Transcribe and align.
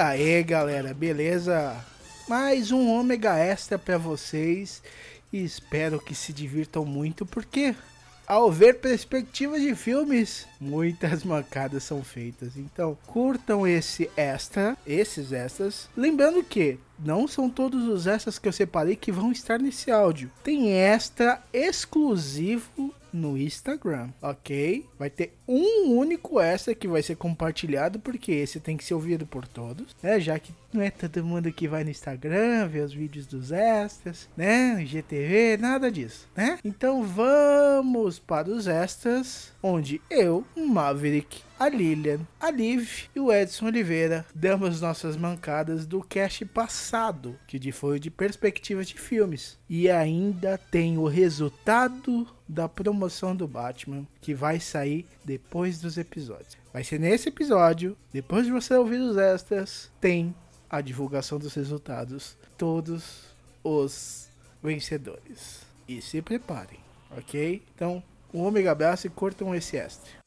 Aí, 0.00 0.42
galera, 0.42 0.94
beleza? 0.94 1.76
Mais 2.26 2.72
um 2.72 2.88
ômega 2.88 3.36
extra 3.36 3.78
para 3.78 3.98
vocês 3.98 4.82
e 5.30 5.44
espero 5.44 6.00
que 6.00 6.14
se 6.14 6.32
divirtam 6.32 6.86
muito 6.86 7.26
porque 7.26 7.74
ao 8.26 8.50
ver 8.50 8.78
perspectivas 8.78 9.60
de 9.60 9.74
filmes, 9.74 10.46
muitas 10.58 11.22
mancadas 11.22 11.82
são 11.82 12.02
feitas. 12.02 12.56
Então, 12.56 12.96
curtam 13.06 13.66
esse 13.66 14.10
extra, 14.16 14.74
esses 14.86 15.32
extras. 15.32 15.88
Lembrando 15.96 16.42
que 16.42 16.78
não 16.98 17.28
são 17.28 17.50
todos 17.50 17.86
os 17.86 18.06
extras 18.06 18.38
que 18.38 18.48
eu 18.48 18.52
separei 18.52 18.96
que 18.96 19.12
vão 19.12 19.32
estar 19.32 19.58
nesse 19.58 19.90
áudio. 19.90 20.30
Tem 20.42 20.70
extra 20.72 21.42
exclusivo 21.52 22.94
no 23.12 23.36
Instagram, 23.36 24.10
ok? 24.22 24.86
Vai 24.98 25.10
ter 25.10 25.36
um 25.46 25.96
único 25.96 26.40
extra 26.40 26.74
que 26.74 26.88
vai 26.88 27.02
ser 27.02 27.16
compartilhado, 27.16 27.98
porque 27.98 28.32
esse 28.32 28.60
tem 28.60 28.76
que 28.76 28.84
ser 28.84 28.94
ouvido 28.94 29.26
por 29.26 29.46
todos, 29.46 29.96
né? 30.02 30.20
Já 30.20 30.38
que 30.38 30.54
não 30.72 30.82
é 30.82 30.90
todo 30.90 31.24
mundo 31.24 31.52
que 31.52 31.68
vai 31.68 31.84
no 31.84 31.90
Instagram 31.90 32.68
ver 32.68 32.84
os 32.84 32.92
vídeos 32.92 33.26
dos 33.26 33.52
extras, 33.52 34.28
né? 34.36 34.84
GTV, 34.84 35.56
nada 35.58 35.90
disso, 35.90 36.28
né? 36.36 36.58
Então 36.64 37.02
vamos 37.02 38.18
para 38.18 38.48
os 38.48 38.66
extras, 38.66 39.52
onde 39.62 40.00
eu, 40.10 40.44
Maverick, 40.56 41.42
a 41.60 41.68
Lilian, 41.68 42.20
a 42.40 42.50
Liv 42.50 43.04
e 43.14 43.20
o 43.20 43.30
Edson 43.30 43.66
Oliveira 43.66 44.24
damos 44.34 44.80
nossas 44.80 45.14
mancadas 45.14 45.84
do 45.84 46.02
cast 46.02 46.42
passado, 46.46 47.38
que 47.46 47.70
foi 47.70 48.00
de 48.00 48.10
perspectivas 48.10 48.88
de 48.88 48.98
filmes. 48.98 49.58
E 49.68 49.90
ainda 49.90 50.56
tem 50.56 50.96
o 50.96 51.06
resultado 51.06 52.26
da 52.48 52.66
promoção 52.66 53.36
do 53.36 53.46
Batman, 53.46 54.06
que 54.22 54.32
vai 54.32 54.58
sair 54.58 55.06
depois 55.22 55.78
dos 55.78 55.98
episódios. 55.98 56.56
Vai 56.72 56.82
ser 56.82 56.98
nesse 56.98 57.28
episódio, 57.28 57.94
depois 58.10 58.46
de 58.46 58.52
você 58.52 58.72
ouvir 58.72 58.98
os 58.98 59.18
extras, 59.18 59.90
tem 60.00 60.34
a 60.70 60.80
divulgação 60.80 61.38
dos 61.38 61.52
resultados. 61.52 62.38
Todos 62.56 63.26
os 63.62 64.30
vencedores. 64.62 65.60
E 65.86 66.00
se 66.00 66.22
preparem, 66.22 66.80
ok? 67.14 67.62
Então, 67.74 68.02
um 68.32 68.40
ômega 68.40 68.72
abraço 68.72 69.06
e 69.06 69.10
curtam 69.10 69.54
esse 69.54 69.76
extra. 69.76 70.19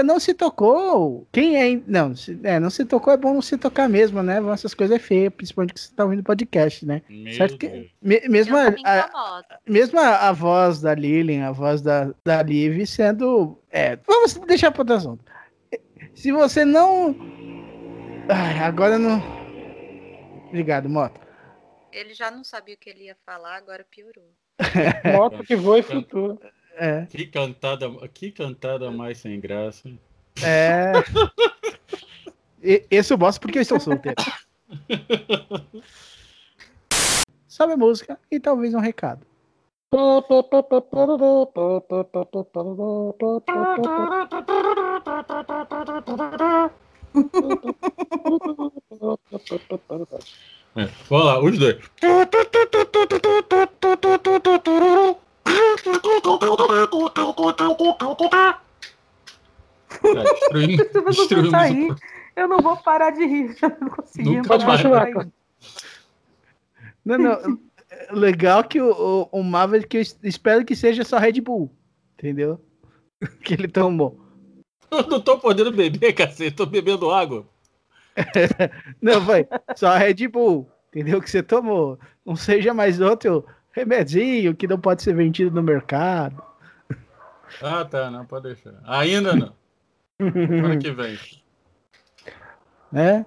Ainda 0.00 0.12
não 0.12 0.18
se 0.18 0.34
tocou, 0.34 1.26
quem 1.30 1.56
ainda. 1.56 1.84
Não, 1.86 2.16
se, 2.16 2.38
é, 2.42 2.58
não 2.58 2.70
se 2.70 2.84
tocou 2.84 3.12
é 3.12 3.16
bom 3.16 3.34
não 3.34 3.42
se 3.42 3.56
tocar 3.56 3.88
mesmo, 3.88 4.22
né? 4.22 4.38
Essas 4.52 4.74
coisas 4.74 4.96
é 4.96 4.98
feia, 4.98 5.30
principalmente 5.30 5.74
que 5.74 5.80
você 5.80 5.94
tá 5.94 6.04
ouvindo 6.04 6.22
podcast, 6.22 6.84
né? 6.84 7.02
Meu 7.08 7.32
certo 7.34 7.58
que, 7.58 7.68
Deus. 7.68 7.90
me, 8.02 8.20
mesmo, 8.28 8.56
a, 8.56 8.68
a, 8.84 9.44
mesmo 9.66 9.98
a, 9.98 10.28
a 10.28 10.32
voz 10.32 10.80
da 10.80 10.94
Lilian, 10.94 11.46
a 11.46 11.52
voz 11.52 11.82
da, 11.82 12.12
da 12.24 12.42
Liv 12.42 12.84
sendo. 12.86 13.58
É, 13.70 13.96
vamos 14.06 14.34
deixar 14.46 14.70
para 14.70 14.82
outro 14.82 14.96
assunto. 14.96 15.24
Se 16.14 16.32
você 16.32 16.64
não. 16.64 17.14
Ai, 18.28 18.58
agora 18.58 18.98
não. 18.98 19.22
Obrigado, 20.48 20.88
Moto. 20.88 21.20
Ele 21.92 22.14
já 22.14 22.30
não 22.30 22.44
sabia 22.44 22.74
o 22.74 22.78
que 22.78 22.90
ele 22.90 23.04
ia 23.04 23.16
falar, 23.26 23.56
agora 23.56 23.84
piorou. 23.88 24.30
Moto 25.16 25.42
que 25.44 25.56
voa 25.56 25.78
e 25.78 25.82
flutua. 25.82 26.38
É. 26.82 27.04
Que 27.10 27.26
cantada, 27.26 27.90
que 28.08 28.30
cantada 28.30 28.90
mais 28.90 29.18
sem 29.18 29.38
graça. 29.38 29.90
É. 30.42 30.92
Esse 32.90 33.12
eu 33.12 33.18
gosto 33.18 33.38
porque 33.38 33.58
eu 33.58 33.62
estou 33.62 33.78
solteiro. 33.78 34.16
Sabe 37.46 37.74
a 37.74 37.76
música 37.76 38.18
e 38.30 38.40
talvez 38.40 38.72
um 38.72 38.80
recado. 38.80 39.26
É, 50.76 50.88
vamos 51.10 51.26
lá, 51.26 51.42
os 51.42 51.58
dois. 51.58 51.76
Tá, 59.88 60.22
destruindo, 60.22 60.84
Se 60.92 61.00
você 61.00 61.34
não 61.42 61.96
eu 62.36 62.48
não 62.48 62.58
vou 62.58 62.76
parar 62.76 63.10
de 63.10 63.24
rir. 63.26 63.56
Eu 63.60 63.76
não 63.80 63.88
consegui 63.90 64.36
Nunca 64.36 64.58
parar 64.58 64.76
de 64.76 64.88
vai. 64.88 65.12
rir. 65.12 65.32
Não, 67.04 67.18
não. 67.18 67.58
é 67.90 68.12
Legal 68.12 68.64
que 68.64 68.80
o, 68.80 69.28
o, 69.32 69.40
o 69.40 69.42
Maverick 69.42 69.88
que 69.88 69.96
eu 69.96 70.00
es- 70.00 70.18
espero 70.22 70.64
que 70.64 70.76
seja 70.76 71.04
só 71.04 71.18
Red 71.18 71.40
Bull. 71.40 71.70
Entendeu? 72.18 72.60
Que 73.44 73.54
ele 73.54 73.68
tomou. 73.68 74.18
Eu 74.90 75.06
não 75.06 75.20
tô 75.20 75.38
podendo 75.38 75.70
beber, 75.70 76.12
cacete, 76.14 76.56
tô 76.56 76.64
bebendo 76.66 77.10
água. 77.10 77.46
Não, 79.00 79.24
foi. 79.24 79.46
Só 79.76 79.94
Red 79.96 80.26
Bull. 80.28 80.68
Entendeu? 80.88 81.20
Que 81.20 81.30
você 81.30 81.42
tomou. 81.42 81.98
Não 82.24 82.34
seja 82.36 82.72
mais 82.72 83.00
outro 83.00 83.44
remedinho 83.72 84.54
que 84.54 84.66
não 84.66 84.78
pode 84.78 85.02
ser 85.02 85.14
vendido 85.14 85.50
no 85.50 85.62
mercado. 85.62 86.42
Ah, 87.62 87.84
tá, 87.84 88.10
não, 88.10 88.24
pode 88.24 88.44
deixar. 88.44 88.74
Ainda 88.84 89.34
não. 89.34 89.52
Ano 90.18 90.78
que 90.78 90.90
vem. 90.92 91.18
né? 92.92 93.24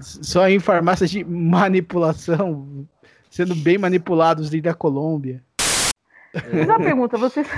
Só 0.00 0.48
em 0.48 0.58
farmácias 0.58 1.10
de 1.10 1.24
manipulação, 1.24 2.86
sendo 3.30 3.54
bem 3.54 3.78
manipulados 3.78 4.50
dentro 4.50 4.70
da 4.70 4.74
Colômbia. 4.74 5.42
Mas 6.34 6.66
uma 6.66 6.78
pergunta, 6.78 7.16
vocês, 7.16 7.48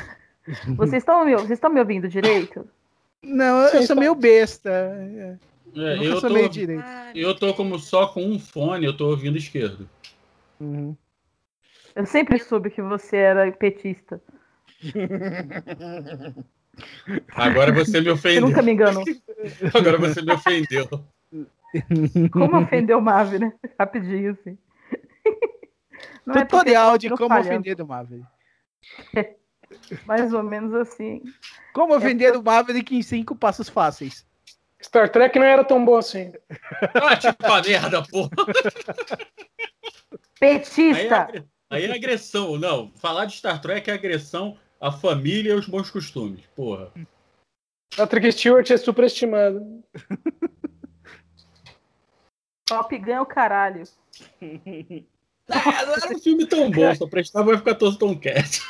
vocês 0.76 1.02
estão 1.02 1.24
me, 1.24 1.34
vocês 1.34 1.52
estão 1.52 1.70
me 1.70 1.80
ouvindo 1.80 2.08
direito? 2.08 2.66
Não, 3.22 3.62
eu, 3.62 3.80
eu 3.80 3.82
sou 3.82 3.96
meio 3.96 4.14
besta. 4.14 4.70
É, 4.70 5.36
eu, 5.74 6.20
sou 6.20 6.30
meio 6.30 6.46
tô, 6.46 6.52
direito. 6.52 6.84
Eu 7.14 7.34
tô 7.34 7.52
como 7.52 7.78
só 7.78 8.06
com 8.06 8.24
um 8.24 8.38
fone, 8.38 8.86
eu 8.86 8.96
tô 8.96 9.08
ouvindo 9.08 9.36
esquerdo. 9.36 9.88
Uhum. 10.60 10.96
Eu 11.94 12.06
sempre 12.06 12.38
soube 12.38 12.70
que 12.70 12.80
você 12.82 13.16
era 13.16 13.50
petista. 13.52 14.20
Agora 17.34 17.72
você 17.72 17.98
me 18.00 18.06
Você 18.06 18.10
ofendeu. 18.10 18.40
nunca 18.48 18.62
me 18.62 18.72
enganou. 18.72 19.04
Agora 19.74 19.98
você 19.98 20.22
me 20.22 20.32
ofendeu. 20.32 20.88
Como 22.32 22.58
ofender 22.58 22.96
o 22.96 23.00
Mavi, 23.02 23.38
né? 23.38 23.52
Rapidinho, 23.78 24.32
assim. 24.32 24.56
Não 26.24 26.34
é 26.36 26.44
Tutorial 26.44 26.92
eu 26.92 26.98
de 26.98 27.08
como 27.10 27.28
falhando, 27.28 27.48
ofender 27.60 27.80
o 27.80 27.86
Maverick. 27.86 28.26
Mais 30.06 30.32
ou 30.32 30.42
menos 30.42 30.74
assim. 30.74 31.22
Como 31.72 31.94
ofender 31.94 32.36
o 32.36 32.42
Maverick 32.42 32.96
em 32.96 33.02
cinco 33.02 33.34
passos 33.36 33.68
fáceis. 33.68 34.26
Star 34.82 35.10
Trek 35.10 35.38
não 35.38 35.46
era 35.46 35.62
tão 35.62 35.84
bom 35.84 35.96
assim. 35.96 36.32
Ah, 36.94 37.16
tipo 37.16 37.36
merda, 37.68 38.02
porra. 38.02 38.30
Aí 40.40 40.48
é, 40.48 40.58
Petista! 40.58 41.16
agre- 41.16 41.44
aí 41.70 41.84
é 41.84 41.94
agressão. 41.94 42.58
Não, 42.58 42.90
falar 42.96 43.24
de 43.24 43.36
Star 43.36 43.60
Trek 43.60 43.88
é 43.90 43.94
agressão 43.94 44.58
à 44.80 44.90
família 44.90 45.50
e 45.50 45.52
aos 45.52 45.66
bons 45.66 45.90
costumes. 45.90 46.44
Porra. 46.54 46.92
Patrick 47.96 48.32
Stewart 48.32 48.70
é 48.70 48.76
superestimado. 48.76 49.82
Top 52.66 53.02
é 53.10 53.20
o 53.20 53.26
caralho. 53.26 53.84
É, 54.40 55.84
não 55.84 55.94
era 55.94 56.14
um 56.14 56.18
filme 56.20 56.46
tão 56.46 56.70
bom, 56.70 56.94
só 56.94 57.08
prestava 57.08 57.46
vai 57.46 57.58
ficar 57.58 57.74
todo 57.74 57.98
tão 57.98 58.14
quieto. 58.16 58.60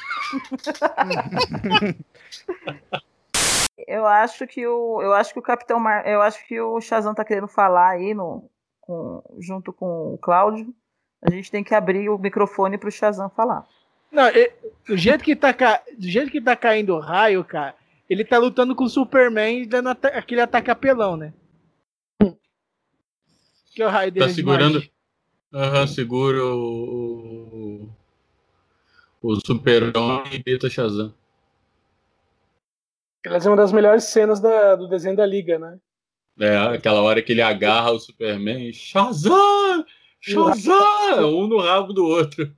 Eu 3.86 4.06
acho 4.06 4.46
que 4.46 4.66
o, 4.66 5.02
eu 5.02 5.12
acho 5.12 5.32
que 5.32 5.38
o 5.38 5.42
Capitão 5.42 5.80
Mar, 5.80 6.06
eu 6.06 6.22
acho 6.22 6.46
que 6.46 6.60
o 6.60 6.80
Shazam 6.80 7.14
tá 7.14 7.24
querendo 7.24 7.48
falar 7.48 7.90
aí 7.90 8.14
no, 8.14 8.48
com, 8.80 9.22
junto 9.38 9.72
com 9.72 10.14
o 10.14 10.18
Cláudio. 10.18 10.74
A 11.22 11.30
gente 11.30 11.50
tem 11.50 11.62
que 11.62 11.74
abrir 11.74 12.08
o 12.08 12.18
microfone 12.18 12.78
pro 12.78 12.90
Shazam 12.90 13.28
falar. 13.30 13.66
Não, 14.10 14.26
e- 14.28 14.50
do 14.86 14.96
jeito 14.96 15.22
que 15.22 15.36
tá, 15.36 15.52
ca- 15.52 15.82
do 15.96 16.08
jeito 16.08 16.30
que 16.30 16.40
tá 16.40 16.56
caindo 16.56 16.94
o 16.94 16.98
raio, 17.00 17.44
cara, 17.44 17.74
ele 18.08 18.24
tá 18.24 18.38
lutando 18.38 18.74
com 18.74 18.84
o 18.84 18.88
Superman 18.88 19.62
e 19.62 19.66
dando 19.66 19.90
ata- 19.90 20.08
aquele 20.08 20.40
ataque 20.40 20.70
apelão, 20.70 21.16
né? 21.16 21.32
Que 23.74 23.82
é 23.82 23.86
o 23.86 23.90
raio 23.90 24.10
dele. 24.10 24.26
Tá 24.26 24.32
segurando. 24.32 24.82
Aham, 25.52 25.86
segura 25.86 26.44
o. 26.44 27.88
O, 29.22 29.32
o 29.32 29.36
Super-Homem 29.46 30.32
e 30.34 30.42
Beta 30.42 30.68
Shazam. 30.70 31.12
Aliás, 33.24 33.44
é 33.44 33.50
uma 33.50 33.56
das 33.56 33.70
melhores 33.72 34.04
cenas 34.04 34.40
da- 34.40 34.74
do 34.76 34.88
desenho 34.88 35.14
da 35.16 35.26
Liga, 35.26 35.58
né? 35.58 35.78
É, 36.38 36.56
aquela 36.56 37.02
hora 37.02 37.20
que 37.22 37.32
ele 37.32 37.42
agarra 37.42 37.90
o 37.92 37.98
Superman. 37.98 38.72
Shazam! 38.72 39.69
Shazam! 40.20 41.34
Um 41.38 41.46
no 41.46 41.58
rabo 41.58 41.92
do 41.92 42.04
outro. 42.04 42.50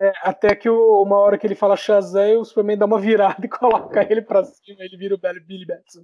É, 0.00 0.12
até 0.22 0.54
que 0.56 0.68
o- 0.68 1.02
uma 1.02 1.18
hora 1.18 1.38
que 1.38 1.46
ele 1.46 1.54
fala 1.54 1.76
Shazam, 1.76 2.26
e 2.28 2.36
o 2.36 2.44
Superman 2.44 2.76
dá 2.78 2.86
uma 2.86 2.98
virada 3.00 3.44
e 3.44 3.48
coloca 3.48 4.06
ele 4.10 4.22
pra 4.22 4.42
cima, 4.44 4.78
ele 4.80 4.96
vira 4.96 5.14
o 5.14 5.18
Billy 5.18 5.40
Billy 5.40 5.66
Batson. 5.66 6.02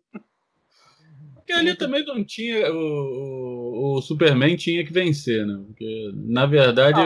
Porque 1.35 1.53
ali 1.53 1.75
também 1.75 2.05
não 2.05 2.23
tinha. 2.23 2.71
O, 2.73 2.77
o, 2.77 3.97
o 3.99 4.03
Superman 4.03 4.57
tinha 4.57 4.85
que 4.85 4.93
vencer, 4.93 5.45
né? 5.45 5.61
Porque, 5.67 6.11
na 6.15 6.47
verdade, 6.47 7.01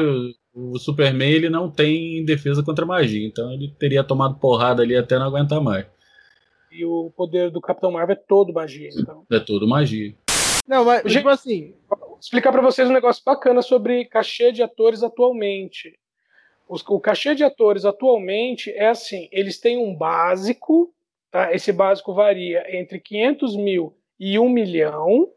o, 0.55 0.73
o 0.73 0.79
Superman 0.79 1.31
ele 1.31 1.49
não 1.49 1.71
tem 1.71 2.23
defesa 2.25 2.63
contra 2.63 2.85
magia. 2.85 3.27
Então 3.27 3.51
ele 3.53 3.75
teria 3.79 4.05
tomado 4.05 4.39
porrada 4.39 4.83
ali 4.83 4.95
até 4.97 5.19
não 5.19 5.27
aguentar 5.27 5.63
mais. 5.63 5.87
E 6.71 6.85
o 6.85 7.11
poder 7.17 7.51
do 7.51 7.61
Capitão 7.61 7.93
Marvel 7.93 8.15
é 8.17 8.19
todo 8.29 8.53
magia. 8.53 8.91
Então. 8.93 9.25
É 9.31 9.39
tudo 9.41 9.67
magia. 9.67 10.15
Não, 10.67 10.85
mas 10.85 11.03
tipo 11.11 11.29
assim, 11.29 11.75
explicar 12.25 12.53
pra 12.53 12.63
vocês 12.63 12.89
um 12.89 12.93
negócio 12.93 13.23
bacana 13.25 13.61
sobre 13.61 14.07
cachê 14.07 14.51
de 14.51 14.63
atores 14.63 15.03
atualmente. 15.03 15.99
Os- 16.67 16.83
o 16.89 16.99
cachê 16.99 17.35
de 17.35 17.45
atores 17.45 17.85
atualmente 17.85 18.71
é 18.73 18.87
assim: 18.89 19.29
eles 19.31 19.61
têm 19.61 19.77
um 19.77 19.95
básico, 19.95 20.93
tá? 21.31 21.53
esse 21.53 21.71
básico 21.73 22.15
varia 22.15 22.65
entre 22.75 22.99
500 22.99 23.55
mil 23.57 23.95
e 24.19 24.39
1 24.39 24.49
milhão, 24.49 25.31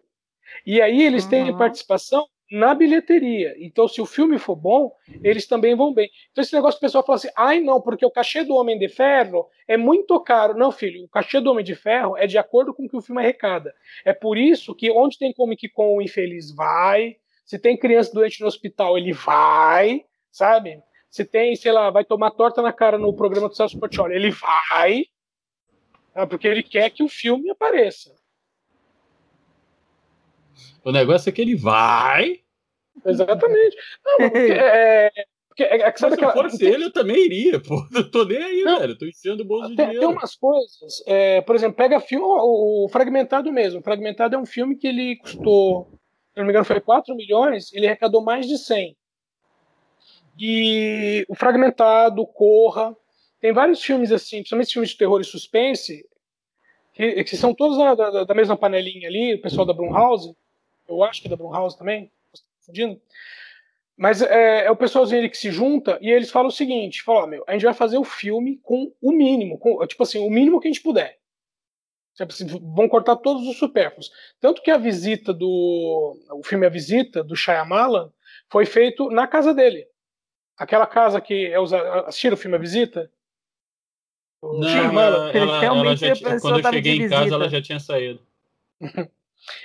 e 0.65 0.81
aí 0.81 1.01
eles 1.03 1.25
têm 1.25 1.49
Uhum. 1.49 1.57
participação 1.57 2.25
na 2.51 2.73
bilheteria. 2.73 3.55
Então, 3.59 3.87
se 3.87 4.01
o 4.01 4.05
filme 4.05 4.39
for 4.39 4.55
bom, 4.55 4.91
eles 5.23 5.45
também 5.45 5.75
vão 5.75 5.93
bem. 5.93 6.09
Então, 6.31 6.41
esse 6.41 6.53
negócio 6.53 6.79
que 6.79 6.85
o 6.85 6.87
pessoal 6.87 7.05
fala 7.05 7.17
assim: 7.17 7.29
ai, 7.35 7.59
não, 7.59 7.81
porque 7.81 8.05
o 8.05 8.11
cachê 8.11 8.43
do 8.43 8.55
Homem 8.55 8.79
de 8.79 8.87
Ferro 8.87 9.47
é 9.67 9.75
muito 9.75 10.19
caro. 10.21 10.57
Não, 10.57 10.71
filho, 10.71 11.03
o 11.03 11.09
cachê 11.09 11.39
do 11.39 11.51
Homem 11.51 11.63
de 11.63 11.75
Ferro 11.75 12.17
é 12.17 12.25
de 12.25 12.37
acordo 12.37 12.73
com 12.73 12.85
o 12.85 12.89
que 12.89 12.95
o 12.95 13.01
filme 13.01 13.21
arrecada. 13.21 13.73
É 14.05 14.13
por 14.13 14.37
isso 14.37 14.73
que 14.73 14.89
onde 14.91 15.17
tem 15.17 15.33
Comic 15.33 15.69
Con 15.69 15.95
o 15.97 16.01
infeliz 16.01 16.51
vai, 16.53 17.17
se 17.45 17.57
tem 17.57 17.77
criança 17.77 18.13
doente 18.13 18.41
no 18.41 18.47
hospital, 18.47 18.97
ele 18.97 19.13
vai, 19.13 20.05
sabe? 20.31 20.81
Se 21.09 21.23
tem, 21.23 21.55
sei 21.55 21.71
lá, 21.71 21.89
vai 21.89 22.03
tomar 22.03 22.31
torta 22.31 22.61
na 22.61 22.73
cara 22.73 22.97
no 22.97 23.13
programa 23.13 23.47
do 23.47 23.55
Celso 23.55 23.79
Portioli, 23.79 24.15
ele 24.15 24.31
vai, 24.31 25.05
tá? 26.13 26.27
porque 26.27 26.47
ele 26.47 26.61
quer 26.61 26.89
que 26.89 27.03
o 27.03 27.07
filme 27.07 27.49
apareça. 27.49 28.13
O 30.87 30.91
negócio 30.91 31.29
é 31.29 31.31
que 31.33 31.41
ele 31.41 31.55
vai. 31.55 32.39
Exatamente. 33.05 33.75
Não, 34.05 34.17
porque, 34.29 34.37
é, 34.53 35.11
porque 35.47 35.63
é, 35.63 35.81
é 35.81 35.91
que 35.91 35.99
sabe 35.99 36.15
se 36.15 36.21
eu 36.23 36.29
aquela, 36.29 36.49
fosse 36.49 36.65
ele, 36.65 36.85
eu 36.85 36.93
também 36.93 37.25
iria, 37.25 37.59
pô. 37.59 37.75
Eu 37.93 38.09
tô 38.09 38.23
nem 38.25 38.37
aí, 38.37 38.61
Não. 38.63 38.79
velho. 38.79 38.93
Eu 38.93 38.97
tô 38.97 39.05
enchendo 39.05 39.43
o 39.43 39.45
bolso 39.45 39.69
de 39.69 39.75
Tem, 39.75 39.85
tem 39.87 39.93
dinheiro. 39.95 40.13
umas 40.13 40.35
coisas, 40.35 41.03
é, 41.05 41.41
por 41.41 41.55
exemplo, 41.55 41.75
pega 41.75 41.99
filme, 41.99 42.25
o, 42.25 42.85
o 42.85 42.89
Fragmentado 42.89 43.51
mesmo. 43.51 43.79
O 43.79 43.83
Fragmentado 43.83 44.35
é 44.35 44.39
um 44.39 44.45
filme 44.45 44.77
que 44.77 44.87
ele 44.87 45.17
custou, 45.17 45.89
se 46.33 46.37
não 46.37 46.45
me 46.45 46.51
engano, 46.51 46.65
foi 46.65 46.79
4 46.79 47.15
milhões, 47.15 47.71
ele 47.73 47.85
arrecadou 47.87 48.23
mais 48.23 48.47
de 48.47 48.57
100. 48.57 48.95
E 50.39 51.25
o 51.27 51.35
Fragmentado, 51.35 52.25
Corra, 52.27 52.95
tem 53.41 53.51
vários 53.51 53.81
filmes 53.83 54.11
assim, 54.11 54.37
principalmente 54.37 54.73
filmes 54.73 54.91
de 54.91 54.97
terror 54.97 55.19
e 55.19 55.23
suspense, 55.25 56.05
que, 56.93 57.23
que 57.23 57.35
são 57.35 57.53
todos 57.53 57.77
da, 57.77 57.93
da- 57.95 58.23
da 58.23 58.33
mesma 58.35 58.55
panelinha 58.55 59.07
ali, 59.07 59.35
o 59.35 59.41
pessoal 59.41 59.65
da 59.65 59.73
Blumhouse, 59.73 60.33
eu 60.87 61.03
acho 61.03 61.21
que 61.21 61.27
é 61.27 61.29
da 61.29 61.35
Blumhouse 61.35 61.77
também, 61.77 62.11
estar 62.33 62.47
confundindo. 62.59 63.01
Mas 63.97 64.21
é, 64.21 64.65
é 64.65 64.71
o 64.71 64.75
pessoalzinho 64.75 65.19
ali 65.19 65.29
que 65.29 65.37
se 65.37 65.49
junta 65.51 65.97
e 66.01 66.09
eles 66.11 66.29
falam 66.29 66.49
o 66.49 66.51
seguinte: 66.51 67.01
falam, 67.01 67.27
meu, 67.27 67.43
a 67.47 67.53
gente 67.53 67.65
vai 67.65 67.73
fazer 67.73 67.97
o 67.97 68.03
filme 68.03 68.57
com 68.61 68.93
o 69.01 69.11
mínimo, 69.11 69.57
com, 69.57 69.85
tipo 69.87 70.03
assim, 70.03 70.19
o 70.19 70.29
mínimo 70.29 70.59
que 70.59 70.67
a 70.67 70.71
gente 70.71 70.83
puder. 70.83 71.17
Tipo 72.15 72.31
assim, 72.33 72.45
vão 72.47 72.87
cortar 72.89 73.15
todos 73.17 73.47
os 73.47 73.57
supérfluos. 73.57 74.11
Tanto 74.39 74.61
que 74.61 74.71
a 74.71 74.77
visita 74.77 75.31
do. 75.33 76.17
O 76.31 76.43
filme 76.43 76.65
A 76.65 76.69
Visita, 76.69 77.23
do 77.23 77.35
Shyamalan, 77.35 78.11
foi 78.49 78.65
feito 78.65 79.09
na 79.11 79.27
casa 79.27 79.53
dele. 79.53 79.87
Aquela 80.57 80.87
casa 80.87 81.21
que 81.21 81.45
é 81.47 81.59
usa, 81.59 81.79
assistiram 82.07 82.33
o 82.33 82.37
filme 82.37 82.55
A 82.55 82.59
Visita? 82.59 83.11
O 84.41 84.59
Não, 84.59 84.67
Shyamalan? 84.67 85.15
ela, 85.15 85.29
Ele 85.29 85.37
ela, 85.39 85.51
ela 85.51 85.59
realmente 85.59 85.99
já 85.99 86.15
pessoa 86.15 86.39
quando 86.39 86.59
eu 86.65 86.71
cheguei 86.71 86.95
em 86.95 87.09
casa, 87.09 87.23
visita. 87.23 87.35
ela 87.35 87.49
já 87.49 87.61
tinha 87.61 87.79
saído. 87.79 88.21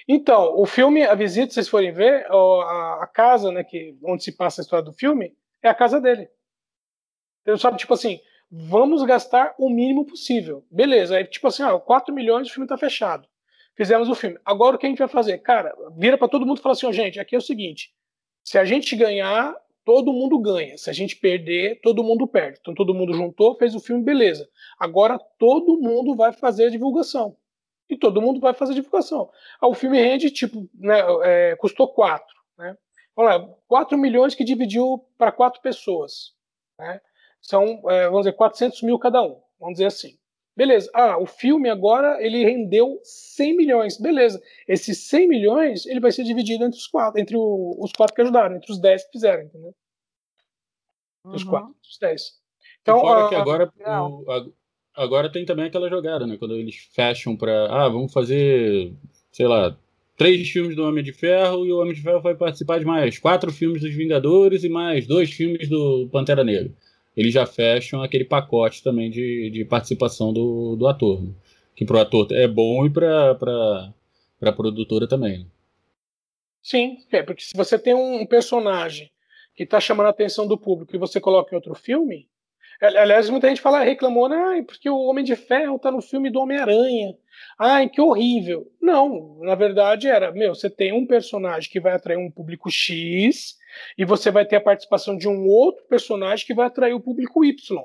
Então, 0.08 0.54
o 0.58 0.66
filme, 0.66 1.02
a 1.04 1.14
visita, 1.14 1.48
se 1.48 1.54
vocês 1.54 1.68
forem 1.68 1.92
ver, 1.92 2.26
a 2.30 3.08
casa, 3.12 3.50
né, 3.50 3.64
que, 3.64 3.96
onde 4.04 4.22
se 4.22 4.36
passa 4.36 4.60
a 4.60 4.62
história 4.62 4.84
do 4.84 4.92
filme, 4.92 5.34
é 5.62 5.68
a 5.68 5.74
casa 5.74 6.00
dele. 6.00 6.28
Então, 7.42 7.56
sabe, 7.56 7.78
tipo 7.78 7.94
assim, 7.94 8.20
vamos 8.50 9.02
gastar 9.02 9.54
o 9.58 9.68
mínimo 9.68 10.04
possível. 10.04 10.64
Beleza, 10.70 11.16
aí, 11.16 11.24
tipo 11.24 11.46
assim, 11.48 11.62
ó, 11.62 11.78
4 11.78 12.14
milhões, 12.14 12.48
o 12.48 12.52
filme 12.52 12.68
tá 12.68 12.76
fechado. 12.78 13.26
Fizemos 13.76 14.08
o 14.08 14.14
filme. 14.14 14.38
Agora 14.44 14.76
o 14.76 14.78
que 14.78 14.86
a 14.86 14.88
gente 14.88 14.98
vai 14.98 15.08
fazer? 15.08 15.38
Cara, 15.38 15.74
vira 15.96 16.18
para 16.18 16.28
todo 16.28 16.44
mundo 16.44 16.58
e 16.58 16.60
fala 16.60 16.74
assim, 16.74 16.86
ó, 16.86 16.92
gente, 16.92 17.18
aqui 17.18 17.34
é 17.34 17.38
o 17.38 17.42
seguinte, 17.42 17.90
se 18.44 18.58
a 18.58 18.64
gente 18.64 18.94
ganhar, 18.94 19.56
todo 19.84 20.12
mundo 20.12 20.38
ganha. 20.38 20.76
Se 20.76 20.90
a 20.90 20.92
gente 20.92 21.16
perder, 21.16 21.80
todo 21.80 22.04
mundo 22.04 22.28
perde. 22.28 22.58
Então 22.60 22.74
todo 22.74 22.94
mundo 22.94 23.14
juntou, 23.14 23.56
fez 23.56 23.74
o 23.74 23.80
filme, 23.80 24.04
beleza. 24.04 24.48
Agora 24.78 25.18
todo 25.38 25.80
mundo 25.80 26.14
vai 26.14 26.32
fazer 26.32 26.66
a 26.66 26.70
divulgação. 26.70 27.36
E 27.92 27.96
todo 27.98 28.22
mundo 28.22 28.40
vai 28.40 28.54
fazer 28.54 28.72
a 28.72 28.74
divulgação. 28.76 29.30
Ah, 29.60 29.68
o 29.68 29.74
filme 29.74 30.00
rende, 30.00 30.30
tipo, 30.30 30.66
né, 30.74 31.00
é, 31.24 31.56
custou 31.56 31.86
4. 31.88 32.24
Né? 32.56 32.74
Vamos 33.14 33.30
lá, 33.30 33.54
4 33.68 33.98
milhões 33.98 34.34
que 34.34 34.42
dividiu 34.44 35.04
para 35.18 35.30
quatro 35.30 35.60
pessoas. 35.60 36.34
Né? 36.78 37.00
São, 37.38 37.82
é, 37.90 38.04
vamos 38.06 38.20
dizer, 38.22 38.32
400 38.32 38.80
mil 38.82 38.98
cada 38.98 39.20
um. 39.22 39.42
Vamos 39.60 39.74
dizer 39.74 39.86
assim. 39.86 40.16
Beleza. 40.56 40.90
Ah, 40.94 41.18
o 41.18 41.26
filme 41.26 41.68
agora 41.68 42.16
ele 42.24 42.42
rendeu 42.44 42.98
100 43.04 43.56
milhões. 43.56 43.98
Beleza. 43.98 44.40
Esses 44.66 44.98
100 45.08 45.28
milhões 45.28 45.84
ele 45.86 46.00
vai 46.00 46.12
ser 46.12 46.24
dividido 46.24 46.64
entre 46.64 46.78
os 46.78 46.86
quatro, 46.86 47.20
entre 47.20 47.36
o- 47.36 47.76
os 47.78 47.92
quatro 47.92 48.14
que 48.14 48.22
ajudaram, 48.22 48.56
entre 48.56 48.72
os 48.72 48.78
10 48.80 49.04
que 49.04 49.12
fizeram, 49.12 49.42
entendeu? 49.44 49.74
Os 51.24 51.42
Uhum. 51.42 51.50
quatro, 51.50 51.74
os 51.82 51.98
10. 51.98 52.40
Então, 52.80 53.00
Fora 53.00 53.26
ah, 53.26 53.28
que 53.28 53.34
agora, 53.34 53.72
o- 54.02 54.30
a- 54.30 54.46
agora 54.94 55.30
tem 55.30 55.44
também 55.44 55.66
aquela 55.66 55.88
jogada, 55.88 56.26
né? 56.26 56.36
Quando 56.36 56.54
eles 56.54 56.76
fecham 56.92 57.36
pra. 57.36 57.66
Ah, 57.66 57.88
vamos 57.88 58.12
fazer, 58.12 58.92
sei 59.30 59.46
lá, 59.46 59.76
três 60.16 60.48
filmes 60.50 60.76
do 60.76 60.84
Homem 60.84 61.02
de 61.02 61.12
Ferro 61.12 61.66
e 61.66 61.72
o 61.72 61.80
Homem 61.80 61.94
de 61.94 62.02
Ferro 62.02 62.20
vai 62.20 62.34
participar 62.34 62.78
de 62.78 62.84
mais 62.84 63.18
quatro 63.18 63.52
filmes 63.52 63.82
dos 63.82 63.94
Vingadores 63.94 64.64
e 64.64 64.68
mais 64.68 65.06
dois 65.06 65.30
filmes 65.32 65.68
do 65.68 66.08
Pantera 66.12 66.44
Negra. 66.44 66.72
Eles 67.16 67.34
já 67.34 67.44
fecham 67.44 68.02
aquele 68.02 68.24
pacote 68.24 68.82
também 68.82 69.10
de, 69.10 69.50
de 69.50 69.64
participação 69.64 70.32
do, 70.32 70.76
do 70.76 70.86
ator. 70.86 71.22
Né? 71.22 71.32
Que 71.74 71.84
pro 71.84 71.98
ator 71.98 72.26
é 72.32 72.48
bom 72.48 72.86
e 72.86 72.90
pra, 72.90 73.34
pra, 73.34 73.92
pra 74.40 74.52
produtora 74.52 75.06
também. 75.06 75.40
né? 75.40 75.46
Sim, 76.62 76.98
é, 77.10 77.22
porque 77.22 77.42
se 77.42 77.56
você 77.56 77.78
tem 77.78 77.92
um 77.92 78.24
personagem 78.24 79.10
que 79.54 79.64
está 79.64 79.80
chamando 79.80 80.06
a 80.06 80.10
atenção 80.10 80.46
do 80.46 80.56
público 80.56 80.94
e 80.94 80.98
você 80.98 81.20
coloca 81.20 81.52
em 81.52 81.56
outro 81.56 81.74
filme. 81.74 82.28
Ali- 82.80 82.96
Aliás, 82.98 83.28
muita 83.30 83.48
gente 83.48 83.60
fala, 83.60 83.82
reclamou, 83.82 84.28
né? 84.28 84.62
Porque 84.66 84.88
o 84.88 84.98
Homem 84.98 85.24
de 85.24 85.36
Ferro 85.36 85.78
tá 85.78 85.90
no 85.90 86.00
filme 86.02 86.30
do 86.30 86.40
Homem-Aranha. 86.40 87.16
Ai, 87.58 87.88
que 87.88 88.00
horrível. 88.00 88.70
Não, 88.80 89.38
na 89.40 89.54
verdade 89.54 90.08
era, 90.08 90.32
meu, 90.32 90.54
você 90.54 90.68
tem 90.70 90.92
um 90.92 91.06
personagem 91.06 91.70
que 91.70 91.80
vai 91.80 91.92
atrair 91.92 92.16
um 92.16 92.30
público 92.30 92.70
X 92.70 93.56
e 93.96 94.04
você 94.04 94.30
vai 94.30 94.44
ter 94.44 94.56
a 94.56 94.60
participação 94.60 95.16
de 95.16 95.28
um 95.28 95.46
outro 95.46 95.84
personagem 95.86 96.46
que 96.46 96.54
vai 96.54 96.66
atrair 96.66 96.94
o 96.94 97.00
público 97.00 97.44
Y. 97.44 97.84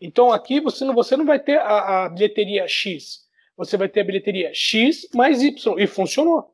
Então 0.00 0.32
aqui 0.32 0.60
você 0.60 0.84
não, 0.84 0.94
você 0.94 1.16
não 1.16 1.26
vai 1.26 1.38
ter 1.38 1.58
a, 1.58 2.04
a 2.04 2.08
bilheteria 2.08 2.66
X, 2.66 3.26
você 3.56 3.76
vai 3.76 3.88
ter 3.88 4.00
a 4.00 4.04
bilheteria 4.04 4.50
X 4.54 5.08
mais 5.14 5.42
Y. 5.42 5.78
E 5.78 5.86
funcionou. 5.86 6.50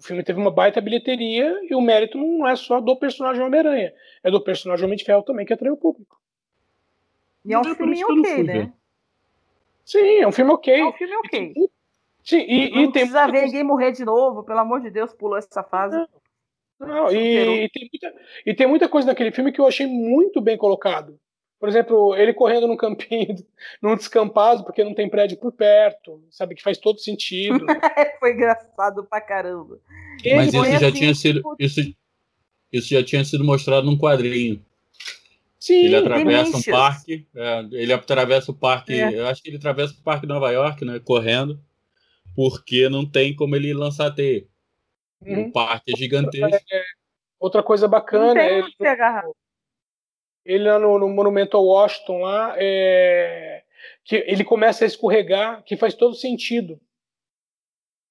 O 0.00 0.02
filme 0.02 0.22
teve 0.22 0.38
uma 0.38 0.50
baita 0.50 0.80
bilheteria 0.80 1.58
e 1.68 1.74
o 1.74 1.80
mérito 1.80 2.16
não 2.16 2.46
é 2.46 2.54
só 2.54 2.80
do 2.80 2.96
personagem 2.96 3.42
Homem-Aranha, 3.42 3.92
é 4.22 4.30
do 4.30 4.40
personagem 4.40 4.84
Homem 4.84 4.96
de 4.96 5.04
Ferro 5.04 5.22
também 5.22 5.44
que 5.44 5.52
atraiu 5.52 5.74
o 5.74 5.76
público. 5.76 6.20
E 7.44 7.52
é 7.52 7.58
um 7.58 7.62
Não, 7.62 7.74
filme 7.74 8.00
não 8.00 8.18
ok, 8.18 8.42
né? 8.44 8.72
Sim, 9.84 10.18
é 10.20 10.28
um 10.28 10.32
filme 10.32 10.52
ok. 10.52 10.80
É 10.80 10.84
um 10.84 10.92
filme 10.92 11.16
ok. 11.16 11.54
Sim, 12.22 12.40
e, 12.40 12.70
Não 12.70 12.82
e 12.82 12.82
tem 12.84 12.90
precisa 12.92 13.22
muita 13.22 13.32
ver 13.32 13.46
ninguém 13.46 13.64
morrer 13.64 13.92
de 13.92 14.04
novo, 14.04 14.44
pelo 14.44 14.58
amor 14.58 14.80
de 14.80 14.90
Deus, 14.90 15.12
pulou 15.14 15.38
essa 15.38 15.62
fase. 15.62 15.96
Não, 16.78 17.10
e, 17.10 17.64
e, 17.64 17.68
tem 17.70 17.88
muita, 17.90 18.14
e 18.46 18.54
tem 18.54 18.66
muita 18.66 18.88
coisa 18.88 19.08
naquele 19.08 19.32
filme 19.32 19.50
que 19.50 19.60
eu 19.60 19.66
achei 19.66 19.86
muito 19.86 20.40
bem 20.40 20.56
colocado. 20.56 21.18
Por 21.58 21.68
exemplo, 21.68 22.14
ele 22.14 22.32
correndo 22.32 22.68
num 22.68 22.76
campinho, 22.76 23.34
num 23.82 23.96
descampado, 23.96 24.62
porque 24.64 24.84
não 24.84 24.94
tem 24.94 25.08
prédio 25.08 25.36
por 25.38 25.50
perto, 25.52 26.22
sabe? 26.30 26.54
Que 26.54 26.62
faz 26.62 26.78
todo 26.78 27.00
sentido. 27.00 27.64
Foi 28.20 28.32
engraçado 28.32 29.04
pra 29.04 29.20
caramba. 29.20 29.80
Mas 30.24 30.24
Ele 30.24 30.40
isso 30.48 30.58
foi 30.58 30.70
já 30.78 30.88
assim, 30.88 30.98
tinha 30.98 31.14
sido. 31.14 31.36
tipo- 31.38 31.56
Isso, 31.58 31.80
isso 32.72 32.88
já 32.90 33.02
tinha 33.04 33.24
sido 33.24 33.44
mostrado 33.44 33.86
num 33.86 33.98
quadrinho. 33.98 34.64
Sim, 35.58 35.84
Ele 35.86 35.96
atravessa 35.96 36.40
um 36.42 36.44
Vinícius. 36.52 36.66
parque. 36.76 37.26
é, 37.34 37.58
ele 37.72 37.92
atravessa 37.92 38.50
o 38.52 38.54
parque. 38.54 38.92
É. 38.92 39.12
Eu 39.18 39.26
acho 39.26 39.42
que 39.42 39.48
ele 39.50 39.56
atravessa 39.56 39.92
o 39.94 40.02
parque 40.02 40.26
de 40.26 40.32
Nova 40.32 40.50
York, 40.52 40.84
né? 40.84 41.00
Correndo. 41.04 41.60
Porque 42.36 42.88
não 42.88 43.04
tem 43.04 43.34
como 43.34 43.56
ele 43.56 43.74
lançar 43.74 44.12
teia. 44.12 44.46
Uhum. 45.20 45.46
O 45.48 45.52
parque 45.52 45.92
é 45.92 45.96
gigantesco. 45.96 46.56
outra 47.40 47.62
coisa 47.64 47.86
Não 47.86 47.90
bacana, 47.90 48.34
tem 48.34 48.46
ele, 48.48 48.62
onde 48.62 48.76
se 48.76 48.86
agarrar. 48.86 49.24
Ele 50.48 50.64
lá 50.64 50.78
no, 50.78 50.98
no 50.98 51.08
Monumento 51.10 51.58
ao 51.58 51.66
Washington, 51.66 52.22
lá, 52.22 52.54
é, 52.56 53.62
que 54.02 54.16
ele 54.26 54.42
começa 54.42 54.82
a 54.82 54.86
escorregar, 54.86 55.62
que 55.62 55.76
faz 55.76 55.94
todo 55.94 56.14
sentido. 56.14 56.80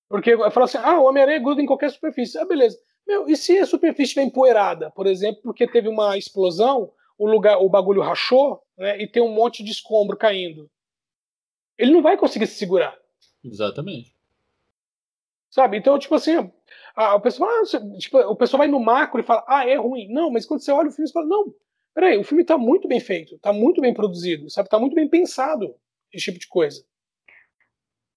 Porque 0.08 0.38
fala 0.51 0.65
assim, 0.65 0.77
ah, 0.77 1.00
o 1.00 1.06
Homem-Aranha 1.06 1.39
gruda 1.39 1.63
em 1.63 1.65
qualquer 1.65 1.89
superfície. 1.89 2.38
Ah, 2.38 2.46
beleza. 2.46 2.79
Meu, 3.08 3.27
e 3.27 3.36
se 3.36 3.58
a 3.58 3.65
superfície 3.65 4.03
estiver 4.03 4.22
empoeirada, 4.22 4.91
por 4.91 5.08
exemplo, 5.08 5.41
porque 5.41 5.67
teve 5.67 5.89
uma 5.89 6.15
explosão, 6.15 6.91
o 7.17 7.27
lugar, 7.27 7.58
o 7.58 7.67
bagulho 7.70 8.03
rachou, 8.03 8.62
né, 8.77 9.01
e 9.01 9.08
tem 9.08 9.24
um 9.24 9.34
monte 9.34 9.63
de 9.63 9.72
escombro 9.72 10.15
caindo. 10.15 10.70
Ele 11.75 11.91
não 11.91 12.03
vai 12.03 12.17
conseguir 12.17 12.46
se 12.46 12.56
segurar. 12.56 12.96
Exatamente. 13.44 14.15
Sabe? 15.50 15.77
Então, 15.77 15.98
tipo 15.98 16.13
assim, 16.13 16.51
a, 16.96 17.13
a 17.13 17.20
pessoa, 17.20 17.50
ah, 17.50 17.98
tipo, 17.98 18.20
o 18.20 18.36
pessoal 18.36 18.60
vai 18.60 18.67
no 18.67 18.79
macro 18.79 19.20
e 19.20 19.24
fala, 19.24 19.44
ah, 19.48 19.67
é 19.67 19.75
ruim. 19.75 20.08
Não, 20.13 20.29
mas 20.29 20.46
quando 20.46 20.60
você 20.60 20.72
olha 20.72 20.89
o 20.89 20.91
filme, 20.91 21.08
você 21.08 21.13
fala, 21.13 21.25
não, 21.25 21.51
peraí, 21.98 22.16
o 22.20 22.24
filme 22.24 22.44
tá 22.46 22.60
muito 22.60 22.88
bem 22.88 23.00
feito, 23.00 23.39
tá 23.39 23.51
muito 23.51 23.82
bem 23.82 23.92
produzido, 23.92 24.48
sabe? 24.51 24.70
Tá 24.70 24.77
muito 24.77 24.94
bem 24.94 25.08
pensado, 25.10 25.74
esse 26.13 26.25
tipo 26.25 26.38
de 26.38 26.48
coisa. 26.48 26.84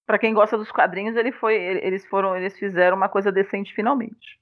Pra 0.05 0.19
quem 0.19 0.35
gosta 0.35 0.55
dos 0.55 0.71
quadrinhos, 0.71 1.15
ele 1.15 1.31
foi, 1.31 1.55
ele- 1.55 1.83
eles 1.83 2.05
foram, 2.05 2.35
eles 2.37 2.55
fizeram 2.59 2.95
uma 2.95 3.09
coisa 3.09 3.31
decente 3.31 3.73
finalmente. 3.73 4.39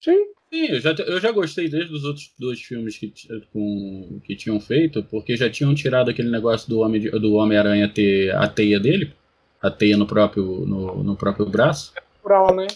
Sim. 0.00 0.24
Sim, 0.50 0.66
eu 0.66 0.80
já, 0.80 0.92
eu 0.92 1.20
já 1.20 1.30
gostei 1.30 1.68
desde 1.68 1.94
os 1.94 2.04
outros 2.04 2.32
dois 2.38 2.60
filmes 2.60 2.96
que, 2.96 3.12
com, 3.52 4.18
que 4.24 4.34
tinham 4.34 4.58
feito, 4.58 5.02
porque 5.04 5.36
já 5.36 5.48
tinham 5.50 5.74
tirado 5.74 6.10
aquele 6.10 6.30
negócio 6.30 6.68
do 6.68 6.80
Homem 6.80 7.02
do 7.02 7.34
Homem-Aranha 7.34 7.86
ter 7.92 8.34
a 8.34 8.48
teia 8.48 8.80
dele, 8.80 9.14
a 9.62 9.70
teia 9.70 9.96
no 9.96 10.06
próprio, 10.06 10.42
no, 10.66 11.04
no 11.04 11.16
próprio 11.16 11.44
braço. 11.46 11.92
Natural, 12.16 12.54
né? 12.56 12.66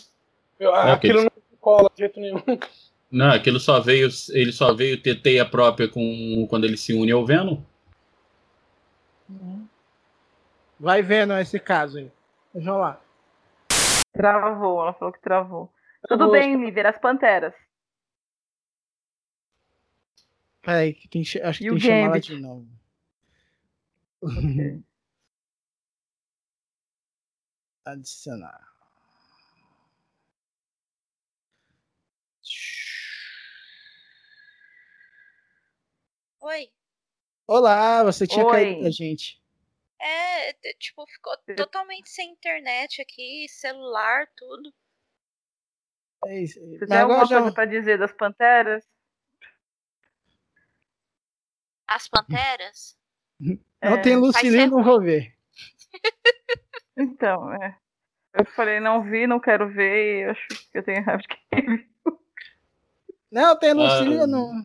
Eu- 0.60 0.70
É, 0.76 0.92
aquilo 0.92 1.20
aqueles- 1.20 1.24
não 1.50 1.58
cola 1.58 1.90
de 1.94 2.00
jeito 2.00 2.20
nenhum. 2.20 2.40
Não, 3.14 3.30
aquilo 3.30 3.60
só 3.60 3.78
veio, 3.78 4.08
ele 4.30 4.50
só 4.50 4.74
veio 4.74 5.00
ter 5.00 5.22
teia 5.22 5.48
própria 5.48 5.88
com, 5.88 6.48
quando 6.50 6.64
ele 6.64 6.76
se 6.76 6.92
une 6.92 7.12
ao 7.12 7.24
Venom. 7.24 7.62
Vai 10.80 11.00
vendo 11.00 11.32
esse 11.34 11.60
caso 11.60 11.98
aí. 11.98 12.10
Deixa 12.52 12.68
eu 12.68 12.76
lá. 12.76 13.00
Travou, 14.12 14.82
ela 14.82 14.92
falou 14.94 15.14
que 15.14 15.20
travou. 15.20 15.72
Tudo 16.08 16.28
bem, 16.28 16.60
Líder, 16.60 16.86
as 16.86 16.98
panteras. 16.98 17.54
Peraí, 20.60 20.92
que 20.92 21.06
tem, 21.06 21.22
acho 21.22 21.58
que 21.60 21.66
E 21.66 21.68
tem 21.68 21.78
que 21.78 21.80
chamar 21.80 22.06
ela 22.06 22.20
de 22.20 22.40
novo. 22.40 22.68
Ok. 24.22 24.82
Adicionar. 27.84 28.73
Oi. 36.46 36.68
Olá, 37.46 38.02
você 38.04 38.26
tinha 38.26 38.44
Oi. 38.44 38.52
caído 38.52 38.82
da 38.82 38.90
gente. 38.90 39.42
É, 39.98 40.52
tipo, 40.74 41.06
ficou 41.06 41.34
totalmente 41.56 42.10
sem 42.10 42.30
internet 42.32 43.00
aqui, 43.00 43.46
celular, 43.48 44.26
tudo. 44.36 44.70
É 46.26 46.42
isso. 46.42 46.60
Você 46.60 46.78
Mas 46.80 46.88
tem 46.90 46.98
alguma 46.98 47.24
já- 47.24 47.38
coisa 47.40 47.54
pra 47.54 47.64
dizer 47.64 47.98
das 47.98 48.12
panteras? 48.12 48.84
As 51.88 52.08
panteras? 52.08 52.94
Não 53.40 53.58
É, 53.80 54.02
tem 54.02 54.16
Lucilene, 54.16 54.64
ser 54.64 54.70
não 54.70 54.82
vou 54.84 55.00
ver. 55.00 55.34
Então, 56.96 57.52
é. 57.54 57.78
Eu 58.34 58.44
falei, 58.46 58.80
não 58.80 59.02
vi, 59.02 59.26
não 59.26 59.40
quero 59.40 59.68
ver, 59.70 60.04
e 60.04 60.24
eu 60.24 60.30
acho 60.32 60.48
que 60.70 60.78
eu 60.78 60.82
tenho 60.84 61.02
raiva 61.04 61.22
de 61.22 61.28
quem 61.28 61.76
viu. 61.76 62.20
Não, 63.30 63.58
tem 63.58 63.72
Lucilene, 63.72 64.22
Ah. 64.22 64.26
não. 64.26 64.62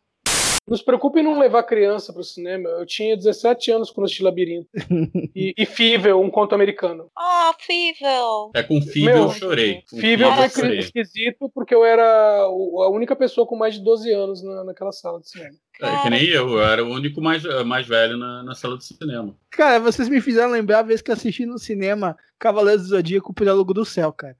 Não 0.69 0.77
se 0.77 0.83
preocupe 0.85 1.19
em 1.19 1.23
não 1.23 1.39
levar 1.39 1.63
criança 1.63 2.13
pro 2.13 2.23
cinema. 2.23 2.69
Eu 2.69 2.85
tinha 2.85 3.17
17 3.17 3.71
anos 3.71 3.89
quando 3.89 4.05
assisti 4.05 4.21
Labirinto. 4.23 4.69
e, 5.35 5.53
e 5.57 5.65
Fível, 5.65 6.21
um 6.21 6.29
conto 6.29 6.53
americano. 6.53 7.09
Oh, 7.17 7.53
Fível! 7.59 8.51
É 8.53 8.61
com 8.61 8.81
Fível 8.81 9.13
Meu, 9.15 9.23
eu 9.23 9.31
chorei. 9.31 9.83
Fível 9.89 10.31
foi 10.33 10.49
chorei. 10.49 10.79
esquisito 10.79 11.49
porque 11.53 11.73
eu 11.73 11.83
era 11.83 12.47
o- 12.49 12.83
a 12.83 12.89
única 12.89 13.15
pessoa 13.15 13.47
com 13.47 13.55
mais 13.55 13.73
de 13.75 13.83
12 13.83 14.11
anos 14.13 14.43
na, 14.43 14.63
naquela 14.63 14.91
sala 14.91 15.19
de 15.19 15.29
cinema. 15.29 15.55
É, 15.81 16.01
que 16.03 16.09
nem 16.09 16.25
eu, 16.25 16.49
eu 16.49 16.61
era 16.63 16.83
o 16.83 16.89
único 16.89 17.21
mais, 17.21 17.41
mais 17.65 17.87
velho 17.87 18.17
na, 18.17 18.43
na 18.43 18.53
sala 18.53 18.77
de 18.77 18.83
cinema. 18.85 19.35
Cara, 19.49 19.79
vocês 19.79 20.09
me 20.09 20.19
fizeram 20.21 20.51
lembrar 20.51 20.79
a 20.79 20.83
vez 20.83 21.01
que 21.01 21.09
eu 21.09 21.15
assisti 21.15 21.45
no 21.45 21.57
cinema 21.57 22.17
Cavaleiros 22.37 22.83
do 22.83 22.89
Zodíaco, 22.89 23.31
o 23.31 23.33
Prólogo 23.35 23.73
do 23.73 23.85
Céu, 23.85 24.11
cara. 24.11 24.35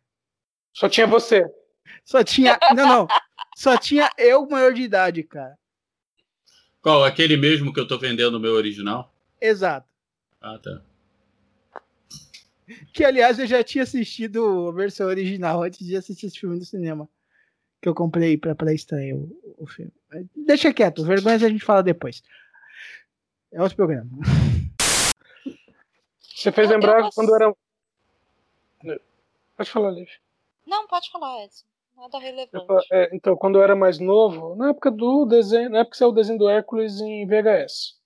Só 0.74 0.88
tinha 0.88 1.08
você. 1.08 1.46
Só 2.06 2.24
tinha. 2.24 2.60
Não, 2.76 2.88
não. 2.88 3.08
Só 3.56 3.78
tinha 3.78 4.10
eu 4.18 4.48
maior 4.48 4.74
de 4.74 4.82
idade, 4.84 5.24
cara. 5.24 5.58
Qual? 6.82 7.04
Aquele 7.04 7.36
mesmo 7.38 7.74
que 7.74 7.80
eu 7.80 7.88
tô 7.88 7.98
vendendo 7.98 8.32
no 8.32 8.40
meu 8.40 8.54
original? 8.54 9.14
Exato. 9.42 9.88
Ah, 10.42 10.58
tá. 10.58 10.82
Que, 12.94 13.04
aliás, 13.04 13.40
eu 13.40 13.48
já 13.48 13.64
tinha 13.64 13.84
assistido 13.84 14.68
a 14.70 14.72
versão 14.72 15.08
original 15.08 15.64
antes 15.64 15.86
de 15.86 15.96
assistir 15.96 16.28
esse 16.28 16.40
filme 16.40 16.58
no 16.58 16.64
cinema. 16.66 17.10
Que 17.82 17.88
eu 17.90 17.96
comprei 17.96 18.38
pra, 18.38 18.54
pra 18.54 18.74
estreia 18.74 19.16
o, 19.16 19.56
o 19.58 19.66
filme. 19.66 19.92
Deixa 20.36 20.74
quieto, 20.74 21.04
vergonhas 21.04 21.44
a 21.44 21.50
gente 21.50 21.64
fala 21.64 21.82
depois. 21.82 22.22
É 23.52 23.62
outro 23.62 23.76
programa. 23.76 24.10
Você 26.22 26.52
fez 26.52 26.70
Eu- 26.70 26.76
lembrar 26.76 26.98
eu 26.98 27.04
gosto- 27.04 27.16
quando 27.16 27.36
era. 27.36 27.56
Pode 29.58 29.70
falar, 29.72 29.92
Liv. 29.92 30.08
Não, 30.66 30.88
pode 30.88 31.10
falar, 31.12 31.44
Edson. 31.46 31.66
Nada 32.00 32.18
relevante. 32.18 32.88
é, 32.91 33.10
então, 33.13 33.36
quando 33.36 33.58
eu 33.58 33.63
era 33.63 33.75
mais 33.75 34.00
novo, 34.00 34.56
na 34.56 34.70
época 34.70 34.89
do 34.89 35.25
desenho, 35.25 35.70
na 35.70 35.79
época 35.79 35.91
que 35.91 35.98
saiu 35.98 36.10
o 36.10 36.13
desenho 36.13 36.39
do 36.39 36.48
Hércules 36.48 37.01
em 37.01 37.27
VHS. 37.27 38.00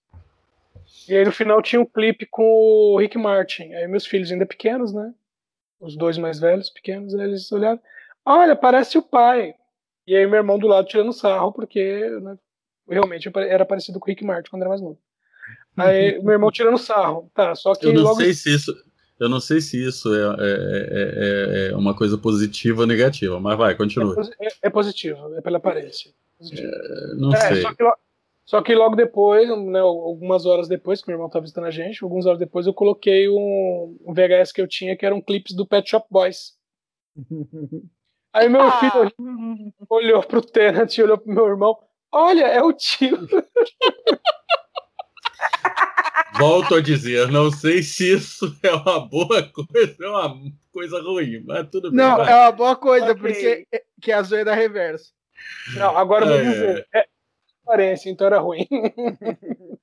E 1.08 1.16
aí 1.16 1.24
no 1.24 1.32
final 1.32 1.62
tinha 1.62 1.82
um 1.82 1.86
clipe 1.86 2.26
com 2.26 2.44
o 2.44 2.98
Rick 2.98 3.18
Martin. 3.18 3.72
Aí 3.74 3.88
meus 3.88 4.06
filhos 4.06 4.32
ainda 4.32 4.46
pequenos, 4.46 4.94
né? 4.94 5.14
Os 5.80 5.96
dois 5.96 6.18
mais 6.18 6.40
velhos, 6.40 6.70
pequenos, 6.70 7.14
eles 7.14 7.52
olharam. 7.52 7.80
Olha, 8.26 8.56
parece 8.56 8.98
o 8.98 9.02
pai. 9.02 9.54
E 10.08 10.16
aí 10.16 10.26
meu 10.26 10.38
irmão 10.38 10.58
do 10.58 10.68
lado 10.68 10.88
tirando 10.88 11.14
sarro, 11.14 11.52
porque 11.52 12.10
né, 12.22 12.38
realmente 12.90 13.30
era 13.36 13.66
parecido 13.66 14.00
com 14.00 14.06
o 14.06 14.10
Rick 14.10 14.24
Martin 14.24 14.50
quando 14.50 14.62
era 14.62 14.70
mais 14.70 14.82
novo. 14.82 14.98
Aí 15.78 16.22
meu 16.24 16.34
irmão 16.34 16.52
tirando 16.52 16.78
sarro. 16.78 17.30
Tá, 17.34 17.54
só 17.54 17.76
que 17.76 17.86
Eu 17.86 17.94
não 17.94 18.04
logo 18.04 18.16
sei 18.16 18.34
se 18.34 18.56
isso. 18.56 18.74
Eu 19.20 19.30
não 19.30 19.40
sei 19.40 19.62
se 19.62 19.82
isso 19.82 20.14
é, 20.14 20.36
é, 20.40 21.68
é- 21.68 21.72
é 21.72 21.76
uma 21.76 21.96
coisa 21.96 22.18
positiva 22.18 22.82
ou 22.82 22.88
negativa, 22.88 23.40
mas 23.40 23.58
vai, 23.58 23.72
é, 23.72 23.76
continua. 23.76 24.16
é- 24.42 24.48
é 24.64 24.70
positivo, 24.70 25.34
é 25.36 25.42
pela 25.42 25.58
aparência. 25.58 26.12
Positivo. 26.38 26.72
Não 27.18 27.34
É, 27.34 27.38
sei. 27.54 27.62
só 27.62 27.74
que, 27.74 27.84
só 28.46 28.62
que 28.62 28.76
logo 28.76 28.96
depois, 28.96 29.48
né, 29.68 29.80
algumas 29.80 30.46
horas 30.46 30.68
depois, 30.68 31.02
que 31.02 31.08
meu 31.08 31.16
irmão 31.16 31.28
estava 31.28 31.44
visitando 31.44 31.66
a 31.68 31.72
gente, 31.72 32.04
algumas 32.04 32.26
horas 32.26 32.40
depois 32.40 32.66
eu 32.68 32.74
coloquei 32.74 33.30
um, 33.30 33.98
um 34.06 34.14
VHS 34.14 34.52
que 34.52 34.62
eu 34.62 34.68
tinha, 34.68 34.98
que 34.98 35.06
eram 35.06 35.22
clipes 35.22 35.56
do 35.56 35.66
Pet 35.66 35.90
Shop 35.90 36.06
Boys. 36.12 36.54
Aí 38.34 38.50
meu 38.50 38.62
Ah. 38.62 38.80
filho 38.80 39.74
olhou 39.90 40.24
pro 40.24 40.42
Tenant 40.42 40.92
e 40.98 41.04
olhou 41.04 41.18
pro 41.20 41.32
meu 41.32 41.46
irmão, 41.48 41.78
olha, 42.12 42.46
é 42.48 42.62
o 42.62 42.74
tio. 42.74 43.18
Volto 46.38 46.76
a 46.76 46.82
dizer, 46.82 47.28
não 47.30 47.52
sei 47.52 47.84
se 47.84 48.14
isso 48.14 48.56
é 48.64 48.74
uma 48.74 49.00
boa 49.02 49.44
coisa 49.44 49.96
ou 50.00 50.06
é 50.06 50.26
uma 50.28 50.52
coisa 50.72 51.02
ruim, 51.02 51.44
mas 51.46 51.68
tudo 51.70 51.90
bem. 51.92 51.98
Não, 52.00 52.18
vai. 52.18 52.32
é 52.32 52.36
uma 52.36 52.52
boa 52.52 52.76
coisa, 52.76 53.12
Ok. 53.12 53.16
porque 53.16 53.68
é- 53.72 53.84
que 54.02 54.12
é 54.12 54.16
a 54.16 54.24
zoeira 54.24 54.54
reversa. 54.54 55.12
Não, 55.76 55.96
agora 55.98 56.26
eu 56.26 56.30
vou 56.30 56.38
É, 56.40 56.44
dizer, 56.52 56.88
é 56.94 57.06
aparência, 57.64 58.10
então 58.10 58.28
era 58.28 58.40
ruim. 58.40 58.68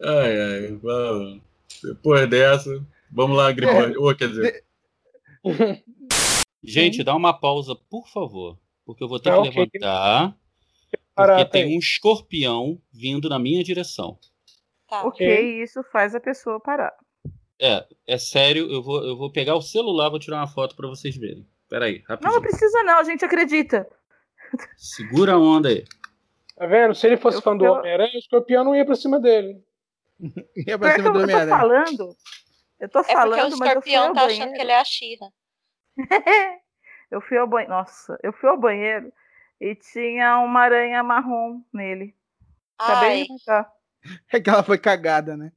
Ai, 0.00 0.40
ai, 0.40 0.78
vamos. 0.80 1.40
Depois 1.82 2.28
dessa, 2.30 2.70
vamos 3.10 3.36
lá, 3.36 3.50
Gripone. 3.50 3.96
Ou 3.96 4.14
quer 4.14 4.28
dizer. 4.28 4.64
Gente, 6.62 7.02
dá 7.02 7.14
uma 7.16 7.32
pausa, 7.32 7.74
por 7.74 8.08
favor. 8.08 8.58
Porque 8.84 9.02
eu 9.02 9.08
vou 9.08 9.18
ter 9.18 9.30
Tá, 9.30 9.42
que 9.42 9.48
ok. 9.48 9.50
levantar. 9.72 10.36
Porque 11.14 11.44
tem 11.46 11.64
tem. 11.66 11.76
um 11.76 11.78
escorpião 11.80 12.80
vindo 12.92 13.28
na 13.28 13.38
minha 13.38 13.62
direção. 13.64 14.18
Tá. 14.88 15.04
Ok, 15.06 15.62
isso 15.62 15.82
faz 15.92 16.14
a 16.14 16.20
pessoa 16.20 16.58
parar. 16.60 16.92
É, 17.60 17.84
é 18.06 18.18
sério, 18.18 18.70
eu 18.72 18.82
vou, 18.82 19.04
eu 19.04 19.16
vou 19.16 19.30
pegar 19.32 19.54
o 19.56 19.60
celular, 19.62 20.08
vou 20.08 20.18
tirar 20.18 20.36
uma 20.38 20.46
foto 20.46 20.74
pra 20.76 20.88
vocês 20.88 21.16
verem. 21.16 21.46
Pera 21.68 21.86
aí, 21.86 22.02
Não, 22.08 22.16
não 22.16 22.16
rapidinho. 22.32 22.40
precisa 22.42 22.82
não, 22.84 22.98
a 22.98 23.04
gente 23.04 23.24
acredita. 23.24 23.86
Segura 24.76 25.32
a 25.34 25.38
onda 25.38 25.68
aí. 25.68 25.84
Tá 26.56 26.66
vendo? 26.66 26.94
Se 26.94 27.06
ele 27.06 27.16
fosse 27.18 27.38
Eu- 27.38 27.42
fã 27.42 27.56
do 27.56 27.66
eu- 27.66 27.72
Homem-Aranha, 27.74 28.14
o 28.14 28.18
escorpião 28.18 28.64
não 28.64 28.74
ia 28.74 28.84
pra 28.86 28.94
cima 28.94 29.20
dele. 29.20 29.62
Ia 30.66 30.78
pra 30.78 30.88
Pior 30.94 30.96
cima 30.96 31.08
eu, 31.08 31.12
do 31.12 31.18
eu 31.20 31.26
tô 31.26 31.32
Homem-Aranha. 31.34 31.56
falando. 31.58 32.16
Eu 32.80 32.88
tô 32.88 32.98
É 33.00 33.02
o 33.02 33.04
falando, 33.04 33.34
mas 33.36 33.44
eu 33.50 33.58
fui 33.58 33.66
escorpião 33.68 34.08
ao 34.08 34.14
tá 34.14 34.24
achando 34.24 34.52
que 34.52 34.60
ele 34.60 34.72
é 34.72 34.78
a 34.80 34.84
Xirra. 34.84 35.32
eu 37.10 37.20
fui 37.20 37.36
ao 37.38 37.46
banheiro. 37.46 37.72
Nossa, 37.74 38.18
eu 38.22 38.32
fui 38.32 38.48
ao 38.48 38.58
banheiro 38.58 39.12
e 39.60 39.74
tinha 39.74 40.38
uma 40.40 40.60
aranha 40.60 41.02
marrom 41.02 41.60
nele. 41.72 42.14
Acabei 42.78 43.08
Ai, 43.10 43.22
de 43.22 43.28
brincar. 43.28 43.70
É 44.32 44.40
que 44.40 44.48
ela 44.48 44.62
foi 44.62 44.78
cagada, 44.78 45.36
né? 45.36 45.52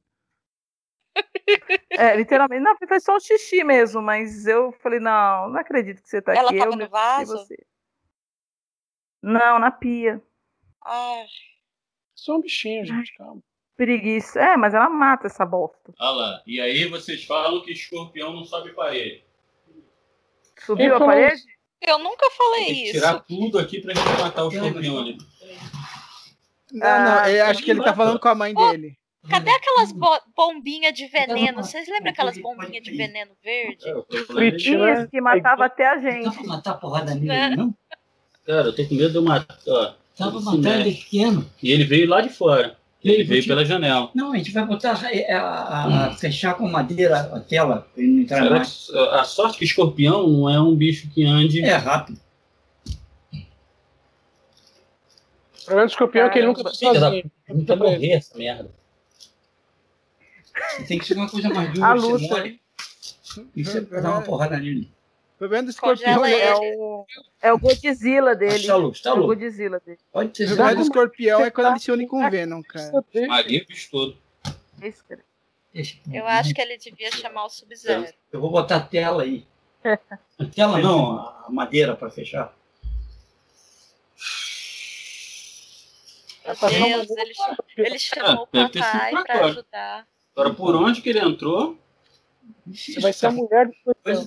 É, 1.90 2.16
literalmente. 2.16 2.62
Não, 2.62 2.76
foi 2.76 3.00
só 3.00 3.16
um 3.16 3.20
xixi 3.20 3.62
mesmo, 3.64 4.00
mas 4.02 4.46
eu 4.46 4.72
falei, 4.82 4.98
não, 4.98 5.48
não 5.50 5.60
acredito 5.60 6.02
que 6.02 6.08
você 6.08 6.20
tá 6.22 6.34
Ela 6.34 6.48
aqui. 6.50 6.58
tava 6.58 6.72
eu 6.72 6.76
no 6.76 6.88
vaso? 6.88 7.32
você. 7.36 7.56
Não, 9.22 9.58
na 9.58 9.70
pia. 9.70 10.20
ai. 10.84 11.26
Só 12.14 12.36
um 12.36 12.40
bichinho, 12.40 12.84
gente, 12.84 13.14
calma. 13.14 13.42
Preguiça. 13.76 14.38
É, 14.40 14.56
mas 14.56 14.74
ela 14.74 14.88
mata 14.88 15.26
essa 15.26 15.44
bosta. 15.44 15.92
Olha 15.98 16.10
lá. 16.10 16.42
E 16.46 16.60
aí 16.60 16.84
vocês 16.86 17.24
falam 17.24 17.62
que 17.62 17.72
escorpião 17.72 18.32
não 18.32 18.44
sobe 18.44 18.72
parede. 18.72 19.24
Subiu 20.58 20.76
Quem 20.76 20.86
a 20.88 20.98
falou 20.98 21.06
parede? 21.08 21.42
Eu 21.80 21.98
nunca 21.98 22.30
falei 22.30 22.66
Tem 22.66 22.74
que 22.74 22.82
isso. 22.84 22.92
tirar 22.92 23.20
tudo 23.20 23.58
aqui 23.58 23.80
pra 23.80 23.92
gente 23.92 24.20
matar 24.20 24.44
o 24.44 24.48
escorpião 24.52 24.98
ali. 25.00 25.18
Não, 26.72 26.86
Ah, 26.86 27.22
não, 27.22 27.26
eu 27.30 27.44
acho 27.46 27.62
que 27.62 27.70
ele 27.70 27.82
tá 27.82 27.94
falando 27.94 28.18
com 28.18 28.28
a 28.28 28.34
mãe 28.34 28.54
dele. 28.54 28.96
Cadê 29.28 29.50
aquelas 29.50 29.92
bo 29.92 30.08
bombinhas 30.36 30.92
de 30.94 31.06
veneno? 31.06 31.62
Vocês 31.62 31.86
lembram 31.88 32.10
aquelas 32.10 32.36
bombinhas 32.38 32.82
de 32.82 32.90
veneno 32.96 33.30
verde? 33.44 33.86
É, 33.86 33.92
eu 33.92 34.02
tô 34.02 34.16
falando 34.24 34.34
Frit, 34.50 34.68
isso. 34.68 34.78
né? 34.78 34.94
Isso, 35.00 35.08
que 35.10 35.20
matava 35.20 35.64
até 35.66 35.86
a 35.86 35.94
Dá 35.94 36.00
gente. 36.10 36.34
pra 36.34 36.44
matar 36.44 36.70
a 36.72 36.74
porrada 36.74 37.14
nele, 37.14 37.30
É. 37.30 37.54
não? 37.54 37.72
Cara, 38.44 38.68
eu 38.68 38.74
tô 38.74 38.84
com 38.84 38.94
medo 38.96 39.10
de 39.10 39.16
eu 39.16 39.22
matar. 39.22 39.56
Dá 39.64 39.94
pra 40.16 40.26
ele 40.28 40.40
matar 40.44 40.80
ele 40.80 40.92
pequeno. 40.92 41.48
E 41.62 41.70
ele 41.70 41.84
veio 41.84 42.08
lá 42.08 42.20
de 42.20 42.30
fora. 42.30 42.76
Ele 43.04 43.22
veio 43.24 43.44
pela 43.46 43.64
janela. 43.64 44.10
Não, 44.14 44.32
a 44.32 44.36
gente 44.36 44.50
vai 44.52 44.64
botar 44.64 44.92
a, 44.92 45.36
a- 45.38 46.06
a- 46.06 46.14
fechar 46.16 46.54
com 46.54 46.68
madeira 46.68 47.20
a 47.20 47.40
tela 47.40 47.86
ele 47.96 48.06
não 48.08 48.22
entrar 48.22 48.42
Será 48.42 48.56
mais. 48.56 48.90
a 49.12 49.24
sorte 49.24 49.58
que 49.58 49.64
escorpião 49.64 50.26
não 50.28 50.48
é 50.50 50.60
um 50.60 50.74
bicho 50.74 51.08
que 51.10 51.24
ande. 51.24 51.62
É 51.62 51.74
rápido. 51.76 52.18
O 55.60 55.61
problema 55.72 55.86
do 55.86 55.90
escorpião 55.90 56.26
é 56.26 56.30
que 56.30 56.38
ele 56.38 56.46
nunca 56.46 56.64
tá 56.64 56.70
sozinho. 56.70 57.30
Quer 57.46 57.76
morrer 57.76 58.12
essa 58.12 58.36
merda. 58.36 58.70
Tem 60.86 60.98
que 60.98 61.04
ser 61.04 61.14
uma 61.14 61.28
coisa 61.28 61.48
mais 61.48 61.72
dura. 61.72 61.86
A 61.86 61.94
você 61.94 62.06
luta. 62.06 62.36
mole. 62.36 62.60
E 63.56 63.64
você 63.64 63.80
dar 63.80 64.10
uma 64.10 64.22
porrada 64.22 64.58
nele. 64.58 64.90
O 65.34 65.38
problema 65.38 65.64
do 65.64 65.70
escorpião, 65.70 66.24
é, 66.24 66.40
É 66.40 66.54
o, 66.54 67.06
é 67.42 67.52
o 67.52 67.58
Godzilla 67.58 68.34
dele. 68.36 68.66
Tá 68.66 68.76
louco, 68.76 68.96
É 68.96 69.02
tá 69.02 69.12
o 69.12 69.16
louco. 69.16 69.34
Godzilla 69.34 69.80
dele. 69.80 69.98
Pode 70.12 70.36
ser. 70.36 70.44
o 70.44 70.46
problema 70.48 70.74
do 70.76 70.82
escorpião 70.82 71.40
é 71.44 71.50
quando 71.50 71.70
ele 71.70 71.80
se 71.80 71.90
une 71.90 72.06
com 72.06 72.24
o 72.24 72.30
Venom, 72.30 72.62
cara. 72.62 72.92
Maguinho 73.28 73.62
o 73.64 73.66
bicho 73.66 73.90
todo. 73.90 74.16
Esse 74.80 75.02
cara. 75.04 75.24
Eu 76.12 76.26
acho 76.26 76.54
que 76.54 76.60
ele 76.60 76.76
devia 76.76 77.10
chamar 77.12 77.46
o 77.46 77.48
Sub-Zero. 77.48 78.12
Eu 78.30 78.40
vou 78.40 78.50
botar 78.50 78.76
a 78.76 78.80
tela 78.80 79.22
aí. 79.22 79.46
A 80.38 80.44
tela 80.44 80.78
não, 80.78 81.18
a 81.18 81.46
madeira 81.50 81.96
pra 81.96 82.10
fechar. 82.10 82.54
Meu 86.44 86.54
uma 86.54 86.68
Deus, 86.70 87.10
ele, 87.10 87.32
ele 87.76 87.98
chamou 87.98 88.44
o 88.44 88.48
deve 88.52 88.68
ter 88.70 88.82
sido 88.82 88.92
papai 88.92 89.10
pra 89.12 89.22
pra 89.24 89.34
agora. 89.34 89.50
ajudar. 89.52 90.06
Agora, 90.34 90.54
por 90.54 90.74
onde 90.76 91.00
que 91.02 91.08
ele 91.10 91.18
entrou, 91.20 91.78
Você 92.66 93.00
vai 93.00 93.12
ser 93.12 93.26
a 93.26 93.30
mulher 93.30 93.66
do 93.66 93.72
escorpião. 93.72 94.26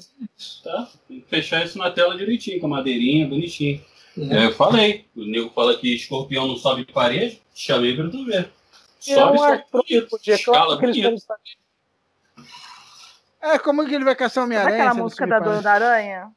tá? 0.63 0.89
Tem 1.07 1.19
que 1.21 1.27
fechar 1.27 1.65
isso 1.65 1.77
na 1.77 1.91
tela 1.91 2.15
direitinho, 2.17 2.59
com 2.59 2.67
a 2.67 2.69
madeirinha, 2.69 3.27
bonitinho. 3.27 3.83
É. 4.17 4.37
É, 4.37 4.45
eu 4.45 4.53
falei. 4.53 5.05
O 5.15 5.25
nego 5.25 5.49
fala 5.49 5.77
que 5.77 5.93
escorpião 5.93 6.47
não 6.47 6.55
sobe 6.55 6.85
parede. 6.85 7.41
Chamei 7.53 7.95
pra 7.95 8.09
tu 8.09 8.23
ver. 8.25 8.49
É 9.07 9.13
Sobe, 9.13 9.33
um 9.33 9.37
sobe 9.37 9.51
artrônico, 9.51 10.09
bonito. 10.09 10.23
de 10.23 10.31
Escala 10.31 10.79
É, 13.41 13.59
como 13.59 13.85
que 13.85 13.93
ele 13.93 14.03
vai 14.03 14.15
caçar 14.15 14.43
o 14.43 14.47
Sabe 14.47 14.55
Homem-Aranha? 14.55 14.83
aquela 14.89 15.03
música 15.03 15.27
da 15.27 15.39
para- 15.39 15.51
Dona 15.55 15.71
Aranha? 15.71 16.31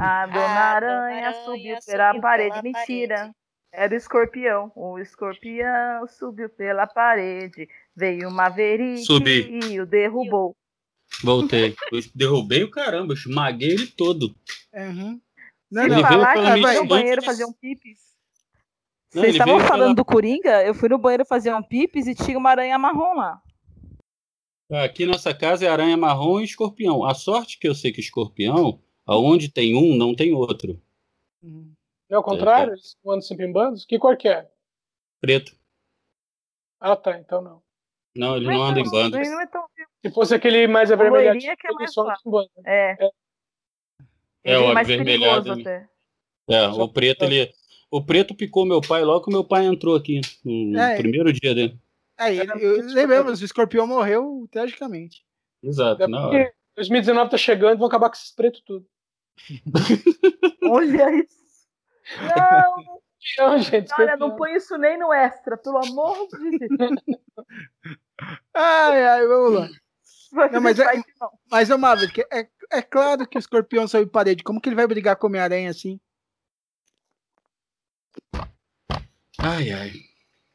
A 0.00 0.26
Dona 0.26 0.32
Dona 0.32 0.48
Aranha 0.48 1.28
Aranha 1.28 1.32
subiu 1.44 1.76
subiu 1.76 1.78
pela 1.86 2.20
parede. 2.20 2.50
pela 2.50 2.62
Mentira. 2.62 3.16
parede. 3.16 3.34
Era 3.72 3.94
o 3.94 3.96
escorpião. 3.96 4.72
O 4.74 4.98
escorpião 4.98 6.06
subiu 6.08 6.48
pela 6.48 6.86
parede. 6.86 7.68
Veio 7.94 8.28
o 8.28 8.32
Maverick 8.32 9.02
Subi. 9.04 9.60
e 9.70 9.80
o 9.80 9.86
derrubou. 9.86 10.56
Voltei. 11.22 11.74
Eu 11.92 12.00
derrubei 12.14 12.64
o 12.64 12.70
caramba, 12.70 13.12
eu 13.12 13.16
esmaguei 13.16 13.70
ele 13.70 13.86
todo. 13.86 14.34
Uhum. 14.74 15.20
Não, 15.70 15.82
Se 15.82 15.88
Ele 15.88 15.94
não. 16.02 16.08
veio 16.08 16.20
falar 16.20 16.32
que 16.34 16.38
eu 16.38 16.44
fui 16.44 16.60
minha 16.60 16.82
no 16.82 16.88
banheiro 16.88 17.22
fazer 17.22 17.44
um 17.44 17.52
pipis. 17.52 17.98
Não, 19.14 19.22
Vocês 19.22 19.34
estavam 19.34 19.60
falando 19.60 19.80
pela- 19.80 19.94
do 19.94 20.04
Coringa? 20.04 20.62
Eu 20.64 20.74
fui 20.74 20.88
no 20.88 20.98
banheiro 20.98 21.24
fazer 21.24 21.52
um 21.54 21.62
pipis 21.62 22.06
e 22.06 22.14
tinha 22.14 22.36
uma 22.38 22.50
aranha 22.50 22.78
marrom 22.78 23.14
lá. 23.16 23.40
Aqui 24.70 25.06
nossa 25.06 25.32
casa 25.34 25.64
é 25.64 25.68
aranha 25.68 25.96
marrom 25.96 26.40
e 26.40 26.44
escorpião. 26.44 27.02
A 27.04 27.14
sorte 27.14 27.58
que 27.58 27.66
eu 27.66 27.74
sei 27.74 27.90
que 27.90 28.00
escorpião, 28.00 28.80
aonde 29.06 29.50
tem 29.50 29.74
um, 29.74 29.96
não 29.96 30.14
tem 30.14 30.34
outro. 30.34 30.80
Uhum. 31.42 31.72
Não 32.08 32.16
é 32.16 32.20
o 32.20 32.22
contrário? 32.24 32.72
Eles 32.72 32.96
andam 33.06 33.20
sempre 33.20 33.46
em 33.46 33.52
bandos? 33.52 33.84
Que 33.84 33.98
cor 33.98 34.16
que 34.16 34.28
é? 34.28 34.48
Preto. 35.20 35.52
Ah, 36.80 36.96
tá, 36.96 37.18
então 37.18 37.42
não. 37.42 37.62
Não, 38.16 38.36
ele 38.36 38.46
não 38.46 38.62
anda 38.62 38.80
em 38.80 38.88
bando. 38.90 39.16
Ele 39.18 39.28
não 39.28 39.40
é 39.40 39.46
tão 39.46 39.64
Se 40.04 40.10
fosse 40.12 40.34
aquele 40.34 40.66
mais 40.66 40.90
avermelhado, 40.90 41.36
é 41.38 41.40
que 41.56 41.66
é 41.66 41.70
ele 41.70 41.78
mais 41.78 41.92
só 41.92 42.10
em 42.10 42.30
bando. 42.30 42.50
É. 42.64 42.96
É, 44.44 44.54
Ele 44.54 44.56
o 44.58 44.70
é 44.70 44.74
mais 44.74 44.86
avermelhado, 44.88 45.56
né? 45.56 45.62
até. 45.62 45.88
É, 46.48 46.68
o 46.68 46.88
preto, 46.88 47.24
ele. 47.24 47.52
O 47.90 48.04
preto 48.04 48.34
picou 48.34 48.64
meu 48.66 48.80
pai 48.80 49.02
logo 49.02 49.24
que 49.24 49.30
meu 49.32 49.44
pai 49.44 49.64
entrou 49.66 49.94
aqui. 49.96 50.20
No 50.44 50.78
É. 50.78 50.96
primeiro 50.96 51.32
dia 51.32 51.54
dele. 51.54 51.78
Aí, 52.16 52.38
ele- 52.40 52.52
eu, 52.64 52.84
lembramos, 52.86 53.40
o 53.40 53.44
escorpião 53.44 53.86
morreu 53.86 54.48
tragicamente. 54.50 55.24
Exato, 55.62 56.02
É 56.02 56.06
na 56.06 56.22
porque 56.22 56.36
hora. 56.36 56.54
2019 56.76 57.30
tá 57.30 57.36
chegando 57.36 57.74
e 57.74 57.78
vão 57.78 57.86
acabar 57.88 58.08
com 58.08 58.16
esses 58.16 58.30
pretos 58.32 58.60
tudo. 58.62 58.86
Olha 60.62 61.14
isso. 61.22 61.37
Não, 62.16 63.00
Não, 63.38 63.58
gente, 63.58 63.92
olha, 63.98 64.16
não 64.16 64.36
põe 64.36 64.54
isso 64.54 64.76
nem 64.78 64.96
no 64.98 65.12
extra, 65.12 65.56
pelo 65.56 65.78
amor 65.78 66.28
de 66.28 66.58
Deus. 66.58 66.90
Ai, 68.54 69.04
ai, 69.04 69.26
vamos 69.26 69.52
lá. 69.60 69.68
Não, 70.52 70.60
mas 70.60 70.78
é-. 70.78 71.02
Mas, 71.50 71.70
ô 71.70 71.76
Maverick, 71.78 72.20
é, 72.32 72.48
é 72.70 72.82
claro 72.82 73.26
que 73.26 73.36
o 73.36 73.40
escorpião 73.40 73.88
sobe 73.88 74.10
parede. 74.10 74.42
Como 74.42 74.60
que 74.60 74.68
ele 74.68 74.76
vai 74.76 74.86
brigar 74.86 75.16
com 75.16 75.26
o 75.26 75.30
Homem-Aranha 75.30 75.70
assim? 75.70 76.00
Ai, 79.38 79.70
ai. 79.70 79.92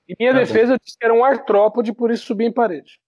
Em 0.07 0.15
minha 0.19 0.33
Tá 0.33 0.39
defesa, 0.39 0.73
eu 0.73 0.79
disse 0.83 0.97
que 0.97 1.05
era 1.05 1.13
um 1.13 1.23
artrópode, 1.23 1.93
por 1.93 2.11
isso 2.11 2.25
subi 2.25 2.45
em 2.45 2.51
parede. 2.51 2.99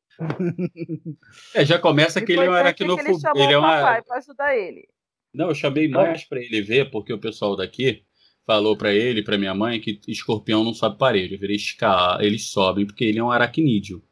É, 1.53 1.65
já 1.65 1.77
começa 1.77 2.21
que 2.21 2.31
ele 2.31 2.45
é 2.45 2.49
um 2.49 2.53
Importante 2.58 2.67
é 2.69 2.73
que 2.73 2.84
ele 2.84 2.91
aracnofobia. 2.93 3.19
chamou 3.19 3.43
Ele 3.43 3.53
é 3.53 3.58
o 3.58 3.62
papai 3.62 3.95
uma. 3.95 4.03
pra 4.03 4.17
ajudar 4.17 4.55
ele. 4.55 4.88
Não, 5.34 5.49
eu 5.49 5.55
chamei 5.55 5.89
mais 5.89 6.23
pra 6.23 6.39
ele 6.39 6.62
ver, 6.62 6.89
porque 6.89 7.12
o 7.12 7.19
pessoal 7.19 7.55
daqui 7.58 8.05
falou 8.45 8.77
pra 8.77 8.93
ele, 8.93 9.23
pra 9.23 9.38
minha 9.38 9.53
mãe, 9.53 9.79
que 9.79 9.99
escorpião 10.08 10.63
não 10.63 10.73
sobe 10.73 10.97
parede. 10.97 11.38
Eu 11.41 11.51
escalar, 11.51 12.21
eles 12.23 12.47
sobem 12.49 12.86
porque 12.86 13.03
ele 13.03 13.19
é 13.19 13.23
um 13.23 13.31
aracnídeo. 13.31 14.03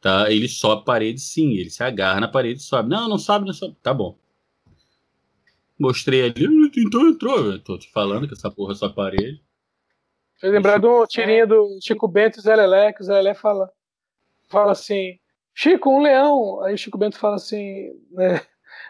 Tá? 0.00 0.30
Ele 0.30 0.46
sobe 0.48 0.84
parede 0.84 1.18
sim, 1.18 1.54
ele 1.54 1.70
se 1.70 1.82
agarra 1.82 2.20
na 2.20 2.28
parede 2.28 2.60
e 2.60 2.62
sobe. 2.62 2.90
Não, 2.90 3.08
não 3.08 3.18
sobe, 3.18 3.46
não 3.46 3.54
sobe. 3.54 3.74
Tá 3.82 3.94
bom. 3.94 4.18
Mostrei 5.78 6.22
ali, 6.22 6.44
então 6.76 7.08
entrou. 7.08 7.52
Eu 7.52 7.58
tô 7.58 7.78
te 7.78 7.90
falando 7.90 8.28
que 8.28 8.34
essa 8.34 8.50
porra 8.50 8.74
sobe 8.74 8.94
parede. 8.94 9.42
Fez 10.38 10.52
lembrar 10.52 10.78
de 10.78 10.86
uma 10.86 11.06
tirinha 11.06 11.46
do 11.46 11.78
Chico 11.80 12.06
Bento 12.06 12.38
e 12.38 12.42
Zé 12.42 12.54
Lelé, 12.54 12.92
que 12.92 13.00
o 13.00 13.04
Zé 13.04 13.14
Lelé 13.14 13.34
fala, 13.34 13.70
fala 14.50 14.72
assim, 14.72 15.18
Chico, 15.54 15.88
um 15.88 16.02
leão. 16.02 16.62
Aí 16.62 16.74
o 16.74 16.78
Chico 16.78 16.98
Bento 16.98 17.16
fala 17.16 17.36
assim, 17.36 17.90
né, 18.10 18.42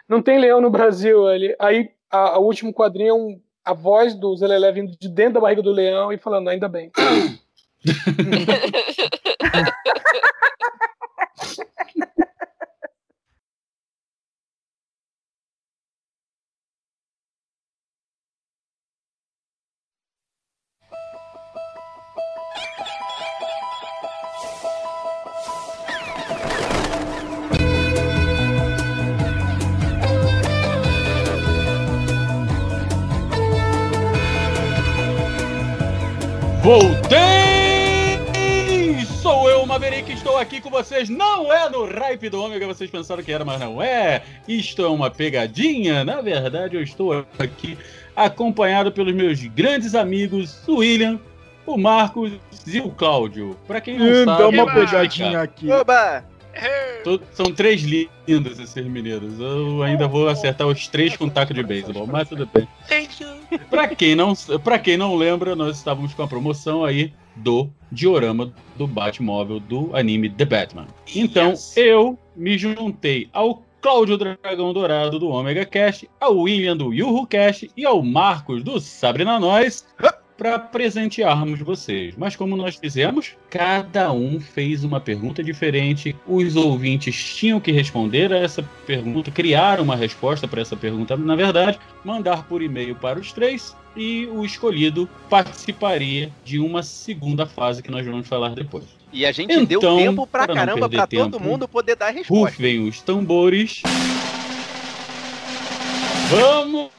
não 0.09 0.21
tem 0.21 0.37
leão 0.37 0.59
no 0.59 0.69
Brasil. 0.69 1.29
Ele, 1.29 1.55
aí 1.59 1.91
a, 2.15 2.35
a 2.35 2.39
último 2.39 2.73
quadrinho 2.73 3.09
é 3.09 3.13
um, 3.13 3.39
a 3.63 3.73
voz 3.73 4.15
do 4.15 4.35
Zé 4.35 4.47
Lelé 4.47 4.71
vindo 4.71 4.97
de 4.97 5.09
dentro 5.09 5.35
da 5.35 5.41
barriga 5.41 5.61
do 5.61 5.71
leão 5.71 6.11
e 6.13 6.17
falando, 6.17 6.49
ainda 6.49 6.67
bem. 6.67 6.91
Voltei! 36.65 38.17
Sou 39.21 39.47
eu, 39.47 39.63
Maverick, 39.67 40.11
estou 40.11 40.35
aqui 40.35 40.59
com 40.59 40.71
vocês. 40.71 41.09
Não 41.09 41.53
é 41.53 41.69
no 41.69 41.85
Hype 41.85 42.27
do 42.27 42.41
Ômega, 42.41 42.65
vocês 42.65 42.89
pensaram 42.89 43.21
que 43.21 43.31
era, 43.31 43.45
mas 43.45 43.59
não 43.59 43.79
é. 43.79 44.23
Isto 44.47 44.81
é 44.83 44.87
uma 44.87 45.11
pegadinha. 45.11 46.03
Na 46.03 46.21
verdade, 46.21 46.75
eu 46.75 46.81
estou 46.81 47.23
aqui 47.37 47.77
acompanhado 48.15 48.91
pelos 48.91 49.13
meus 49.13 49.39
grandes 49.45 49.93
amigos, 49.93 50.67
o 50.67 50.77
William, 50.77 51.19
o 51.67 51.77
Marcos 51.77 52.31
e 52.65 52.79
o 52.79 52.89
Cláudio. 52.89 53.55
Pra 53.67 53.79
quem 53.79 53.99
não 53.99 54.07
Hum, 54.07 54.25
sabe... 54.25 54.41
dá 54.41 54.47
uma 54.47 54.73
pegadinha 54.73 55.41
aqui. 55.43 55.69
Oba! 55.69 56.25
São 57.31 57.51
três 57.51 57.81
lindos 57.81 58.59
esses 58.59 58.85
mineiros. 58.85 59.39
Eu 59.39 59.83
ainda 59.83 60.07
vou 60.07 60.27
acertar 60.27 60.67
os 60.67 60.87
três 60.87 61.15
com 61.15 61.29
taco 61.29 61.53
de 61.53 61.63
beisebol, 61.63 62.07
mas 62.07 62.27
tudo 62.29 62.47
bem. 62.53 62.67
Thank 62.87 63.23
you. 63.23 63.29
Pra 63.69 63.87
quem, 63.87 64.15
não, 64.15 64.33
pra 64.63 64.79
quem 64.79 64.97
não 64.97 65.15
lembra, 65.15 65.55
nós 65.55 65.77
estávamos 65.77 66.13
com 66.13 66.23
a 66.23 66.27
promoção 66.27 66.83
aí 66.83 67.13
do 67.35 67.69
diorama 67.91 68.51
do 68.75 68.87
Batmóvel 68.87 69.59
do 69.59 69.95
anime 69.95 70.29
The 70.29 70.45
Batman. 70.45 70.87
Então, 71.15 71.51
Yes. 71.51 71.77
eu 71.77 72.17
me 72.35 72.57
juntei 72.57 73.29
ao 73.31 73.63
Cláudio 73.81 74.17
Dragão 74.17 74.73
Dourado 74.73 75.19
do 75.19 75.29
Omega 75.29 75.63
Cast, 75.63 76.09
ao 76.19 76.37
William 76.39 76.75
do 76.75 76.91
Yuhu 76.91 77.27
Cast 77.27 77.69
e 77.77 77.85
ao 77.85 78.01
Marcos 78.01 78.63
do 78.63 78.79
Sabrina 78.79 79.39
Nós 79.39 79.85
para 80.37 80.59
presentearmos 80.59 81.59
vocês. 81.59 82.13
Mas 82.17 82.35
como 82.35 82.55
nós 82.55 82.75
fizemos, 82.75 83.33
cada 83.49 84.11
um 84.11 84.39
fez 84.39 84.83
uma 84.83 84.99
pergunta 84.99 85.43
diferente. 85.43 86.15
Os 86.27 86.55
ouvintes 86.55 87.35
tinham 87.35 87.59
que 87.59 87.71
responder 87.71 88.33
a 88.33 88.37
essa 88.37 88.63
pergunta, 88.85 89.31
criar 89.31 89.79
uma 89.79 89.95
resposta 89.95 90.47
para 90.47 90.61
essa 90.61 90.75
pergunta, 90.75 91.15
na 91.15 91.35
verdade, 91.35 91.79
mandar 92.03 92.47
por 92.47 92.61
e-mail 92.61 92.95
para 92.95 93.19
os 93.19 93.31
três 93.31 93.75
e 93.95 94.25
o 94.27 94.43
escolhido 94.43 95.09
participaria 95.29 96.29
de 96.43 96.59
uma 96.59 96.83
segunda 96.83 97.45
fase 97.45 97.81
que 97.81 97.89
nós 97.89 98.05
vamos 98.05 98.27
falar 98.27 98.53
depois. 98.53 98.83
E 99.13 99.25
a 99.25 99.31
gente 99.31 99.53
Então, 99.53 99.65
deu 99.65 99.79
tempo 99.79 100.27
pra 100.27 100.45
para 100.45 100.53
não 100.53 100.65
caramba 100.65 100.89
pra 100.89 101.07
todo 101.07 101.39
mundo 101.39 101.67
poder 101.67 101.95
dar 101.95 102.09
resposta. 102.09 102.57
Rufem 102.57 102.85
os 102.85 103.01
tambores. 103.01 103.81
Vamos 106.29 106.89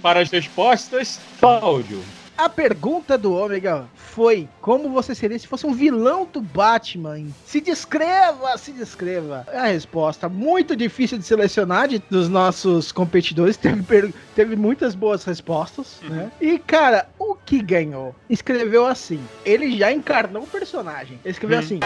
para 0.00 0.20
as 0.20 0.30
respostas, 0.30 1.20
Cláudio. 1.38 2.02
A 2.36 2.48
pergunta 2.48 3.18
do 3.18 3.32
Ômega 3.32 3.86
foi 3.94 4.48
como 4.60 4.88
você 4.90 5.14
seria 5.14 5.38
se 5.38 5.46
fosse 5.46 5.66
um 5.66 5.72
vilão 5.72 6.26
do 6.30 6.40
Batman? 6.40 7.26
Se 7.46 7.60
descreva, 7.60 8.56
se 8.56 8.72
descreva. 8.72 9.46
A 9.52 9.66
resposta 9.66 10.28
muito 10.28 10.74
difícil 10.74 11.18
de 11.18 11.24
selecionar 11.24 11.88
de, 11.88 11.98
dos 12.10 12.28
nossos 12.28 12.90
competidores. 12.90 13.56
Teve, 13.62 14.14
teve 14.34 14.56
muitas 14.56 14.94
boas 14.94 15.24
respostas, 15.24 16.00
né? 16.02 16.30
E, 16.40 16.58
cara, 16.58 17.08
o 17.18 17.34
que 17.34 17.62
ganhou? 17.62 18.14
Escreveu 18.28 18.86
assim. 18.86 19.22
Ele 19.44 19.76
já 19.76 19.92
encarnou 19.92 20.42
o 20.42 20.46
personagem. 20.46 21.18
Ele 21.24 21.32
escreveu 21.32 21.58
assim. 21.58 21.80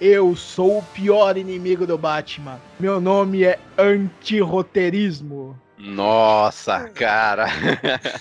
Eu 0.00 0.36
sou 0.36 0.78
o 0.78 0.82
pior 0.82 1.36
inimigo 1.36 1.86
do 1.86 1.96
Batman. 1.96 2.60
Meu 2.78 3.00
nome 3.00 3.44
é 3.44 3.58
antirroteirismo. 3.78 5.58
Nossa, 5.78 6.88
cara. 6.90 7.46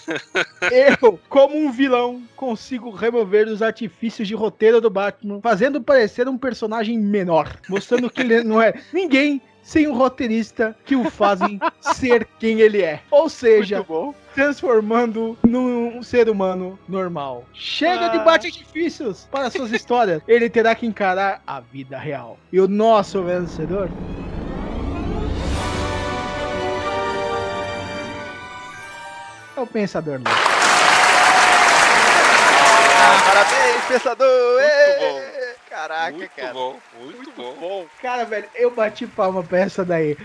Eu, 0.72 1.20
como 1.30 1.56
um 1.56 1.72
vilão, 1.72 2.22
consigo 2.36 2.90
remover 2.90 3.48
os 3.48 3.62
artifícios 3.62 4.28
de 4.28 4.36
roteiro 4.36 4.82
do 4.82 4.90
Batman, 4.90 5.40
fazendo 5.42 5.82
parecer 5.82 6.28
um 6.28 6.38
personagem 6.38 6.98
menor, 6.98 7.56
mostrando 7.70 8.10
que 8.10 8.22
ele 8.22 8.44
não 8.44 8.62
é 8.62 8.74
ninguém 8.92 9.42
sem 9.62 9.88
um 9.88 9.94
roteirista 9.94 10.76
que 10.86 10.96
o 10.96 11.10
fazem 11.10 11.60
ser 11.80 12.28
quem 12.38 12.60
ele 12.60 12.82
é. 12.82 13.00
Ou 13.10 13.30
seja, 13.30 13.86
transformando 14.36 15.38
num 15.48 16.04
ser 16.04 16.30
humano 16.30 16.78
normal. 16.88 17.46
Chega 17.54 18.10
de 18.10 18.18
Ah. 18.18 18.24
bate-artifícios 18.24 19.28
para 19.32 19.50
suas 19.50 19.72
histórias. 19.72 20.22
Ele 20.28 20.50
terá 20.50 20.76
que 20.76 20.86
encarar 20.86 21.42
a 21.48 21.60
vida 21.62 21.98
real. 21.98 22.38
E 22.52 22.60
o 22.60 22.68
nosso 22.68 23.24
vencedor 23.24 23.90
é 29.56 29.62
o 29.62 29.68
Pensador 29.68 30.20
Louco. 30.20 30.30
Ah, 33.06 33.22
parabéns, 33.26 33.84
pensador! 33.88 34.62
Muito 34.62 34.64
Ê! 34.64 35.44
Caraca, 35.70 36.12
muito 36.12 36.30
cara. 36.36 36.54
bom, 36.54 36.80
muito, 37.02 37.32
bom. 37.32 37.86
Cara, 38.02 38.26
velho, 38.26 38.48
eu 38.56 38.70
bati 38.72 39.08
palma 39.08 39.44
pra 39.44 39.60
essa 39.60 39.84
daí. 39.84 40.16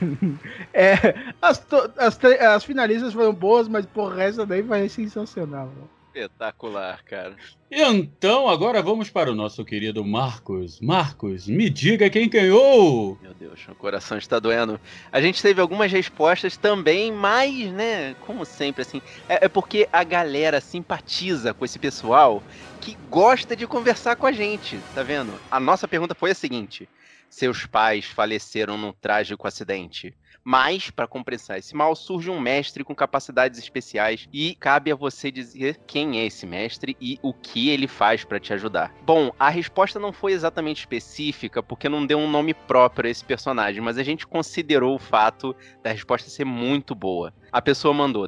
É, 0.72 0.94
as, 1.42 1.58
to- 1.58 1.90
as, 1.96 2.18
as 2.54 2.64
finalistas 2.64 3.12
foram 3.12 3.32
boas, 3.32 3.66
mas 3.66 3.84
porra, 3.86 4.22
essa 4.22 4.46
daí 4.46 4.62
foi 4.62 4.88
sensacional. 4.88 5.66
mano. 5.66 5.90
Espetacular, 6.12 7.04
cara. 7.04 7.36
Então, 7.70 8.48
agora 8.48 8.82
vamos 8.82 9.08
para 9.08 9.30
o 9.30 9.34
nosso 9.34 9.64
querido 9.64 10.04
Marcos. 10.04 10.80
Marcos, 10.80 11.46
me 11.46 11.70
diga 11.70 12.10
quem 12.10 12.28
ganhou! 12.28 13.16
Meu 13.22 13.32
Deus, 13.32 13.60
o 13.68 13.74
coração 13.76 14.18
está 14.18 14.40
doendo. 14.40 14.80
A 15.12 15.20
gente 15.20 15.40
teve 15.40 15.60
algumas 15.60 15.92
respostas 15.92 16.56
também, 16.56 17.12
mas, 17.12 17.70
né, 17.72 18.14
como 18.26 18.44
sempre, 18.44 18.82
assim, 18.82 19.00
é, 19.28 19.44
é 19.44 19.48
porque 19.48 19.88
a 19.92 20.02
galera 20.02 20.60
simpatiza 20.60 21.54
com 21.54 21.64
esse 21.64 21.78
pessoal 21.78 22.42
que 22.80 22.96
gosta 23.08 23.54
de 23.54 23.64
conversar 23.66 24.16
com 24.16 24.26
a 24.26 24.32
gente, 24.32 24.80
tá 24.92 25.04
vendo? 25.04 25.32
A 25.48 25.60
nossa 25.60 25.86
pergunta 25.86 26.14
foi 26.14 26.32
a 26.32 26.34
seguinte: 26.34 26.88
seus 27.28 27.66
pais 27.66 28.06
faleceram 28.06 28.76
num 28.76 28.92
trágico 28.92 29.46
acidente. 29.46 30.12
Mas, 30.44 30.90
para 30.90 31.06
compensar 31.06 31.58
esse 31.58 31.74
mal, 31.74 31.94
surge 31.94 32.30
um 32.30 32.40
mestre 32.40 32.82
com 32.84 32.94
capacidades 32.94 33.58
especiais 33.58 34.28
e 34.32 34.54
cabe 34.54 34.90
a 34.90 34.96
você 34.96 35.30
dizer 35.30 35.78
quem 35.86 36.18
é 36.18 36.26
esse 36.26 36.46
mestre 36.46 36.96
e 37.00 37.18
o 37.22 37.32
que 37.32 37.68
ele 37.68 37.86
faz 37.86 38.24
para 38.24 38.40
te 38.40 38.52
ajudar. 38.52 38.94
Bom, 39.02 39.32
a 39.38 39.48
resposta 39.48 39.98
não 39.98 40.12
foi 40.12 40.32
exatamente 40.32 40.80
específica 40.80 41.62
porque 41.62 41.88
não 41.88 42.06
deu 42.06 42.18
um 42.18 42.30
nome 42.30 42.54
próprio 42.54 43.08
a 43.08 43.10
esse 43.10 43.24
personagem, 43.24 43.80
mas 43.80 43.98
a 43.98 44.02
gente 44.02 44.26
considerou 44.26 44.94
o 44.94 44.98
fato 44.98 45.54
da 45.82 45.90
resposta 45.90 46.30
ser 46.30 46.44
muito 46.44 46.94
boa. 46.94 47.32
A 47.52 47.60
pessoa 47.60 47.92
mandou. 47.92 48.26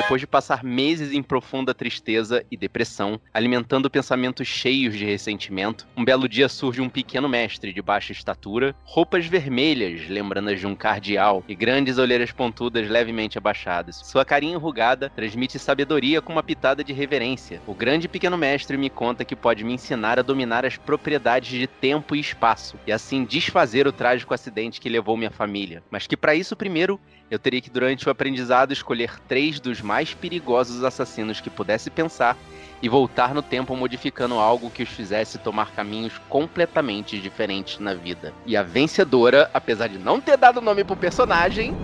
Depois 0.00 0.18
de 0.18 0.26
passar 0.26 0.64
meses 0.64 1.12
em 1.12 1.22
profunda 1.22 1.74
tristeza 1.74 2.42
e 2.50 2.56
depressão, 2.56 3.20
alimentando 3.34 3.90
pensamentos 3.90 4.48
cheios 4.48 4.96
de 4.96 5.04
ressentimento, 5.04 5.86
um 5.94 6.02
belo 6.02 6.26
dia 6.26 6.48
surge 6.48 6.80
um 6.80 6.88
pequeno 6.88 7.28
mestre 7.28 7.70
de 7.70 7.82
baixa 7.82 8.10
estatura, 8.10 8.74
roupas 8.82 9.26
vermelhas, 9.26 10.08
lembrando-as 10.08 10.58
de 10.58 10.66
um 10.66 10.74
cardeal, 10.74 11.44
e 11.46 11.54
grandes 11.54 11.98
olheiras 11.98 12.32
pontudas 12.32 12.88
levemente 12.88 13.36
abaixadas. 13.36 13.96
Sua 13.96 14.24
carinha 14.24 14.54
enrugada 14.54 15.10
transmite 15.10 15.58
sabedoria 15.58 16.22
com 16.22 16.32
uma 16.32 16.42
pitada 16.42 16.82
de 16.82 16.94
reverência. 16.94 17.60
O 17.66 17.74
grande 17.74 18.08
pequeno 18.08 18.38
mestre 18.38 18.78
me 18.78 18.88
conta 18.88 19.22
que 19.22 19.36
pode 19.36 19.62
me 19.64 19.74
ensinar 19.74 20.18
a 20.18 20.22
dominar 20.22 20.64
as 20.64 20.78
propriedades 20.78 21.50
de 21.50 21.66
tempo 21.66 22.16
e 22.16 22.20
espaço, 22.20 22.78
e 22.86 22.90
assim 22.90 23.22
desfazer 23.22 23.86
o 23.86 23.92
trágico 23.92 24.32
acidente 24.32 24.80
que 24.80 24.88
levou 24.88 25.14
minha 25.14 25.30
família. 25.30 25.82
Mas 25.90 26.06
que 26.06 26.16
para 26.16 26.34
isso, 26.34 26.56
primeiro, 26.56 26.98
eu 27.30 27.38
teria 27.38 27.60
que, 27.60 27.70
durante 27.70 28.08
o 28.08 28.10
aprendizado, 28.10 28.72
escolher 28.72 29.20
três 29.28 29.60
dos 29.60 29.80
mais 29.80 30.12
perigosos 30.12 30.82
assassinos 30.82 31.40
que 31.40 31.48
pudesse 31.48 31.88
pensar 31.88 32.36
e 32.82 32.88
voltar 32.88 33.32
no 33.32 33.42
tempo 33.42 33.76
modificando 33.76 34.34
algo 34.34 34.70
que 34.70 34.82
os 34.82 34.88
fizesse 34.88 35.38
tomar 35.38 35.70
caminhos 35.70 36.18
completamente 36.28 37.20
diferentes 37.20 37.78
na 37.78 37.94
vida. 37.94 38.34
E 38.44 38.56
a 38.56 38.64
vencedora, 38.64 39.48
apesar 39.54 39.86
de 39.86 39.98
não 39.98 40.20
ter 40.20 40.36
dado 40.36 40.60
nome 40.60 40.82
pro 40.82 40.96
personagem. 40.96 41.76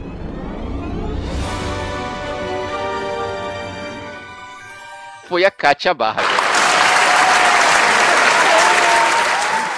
Foi 5.28 5.44
a 5.44 5.50
Katia 5.50 5.94
Barra. 5.94 6.22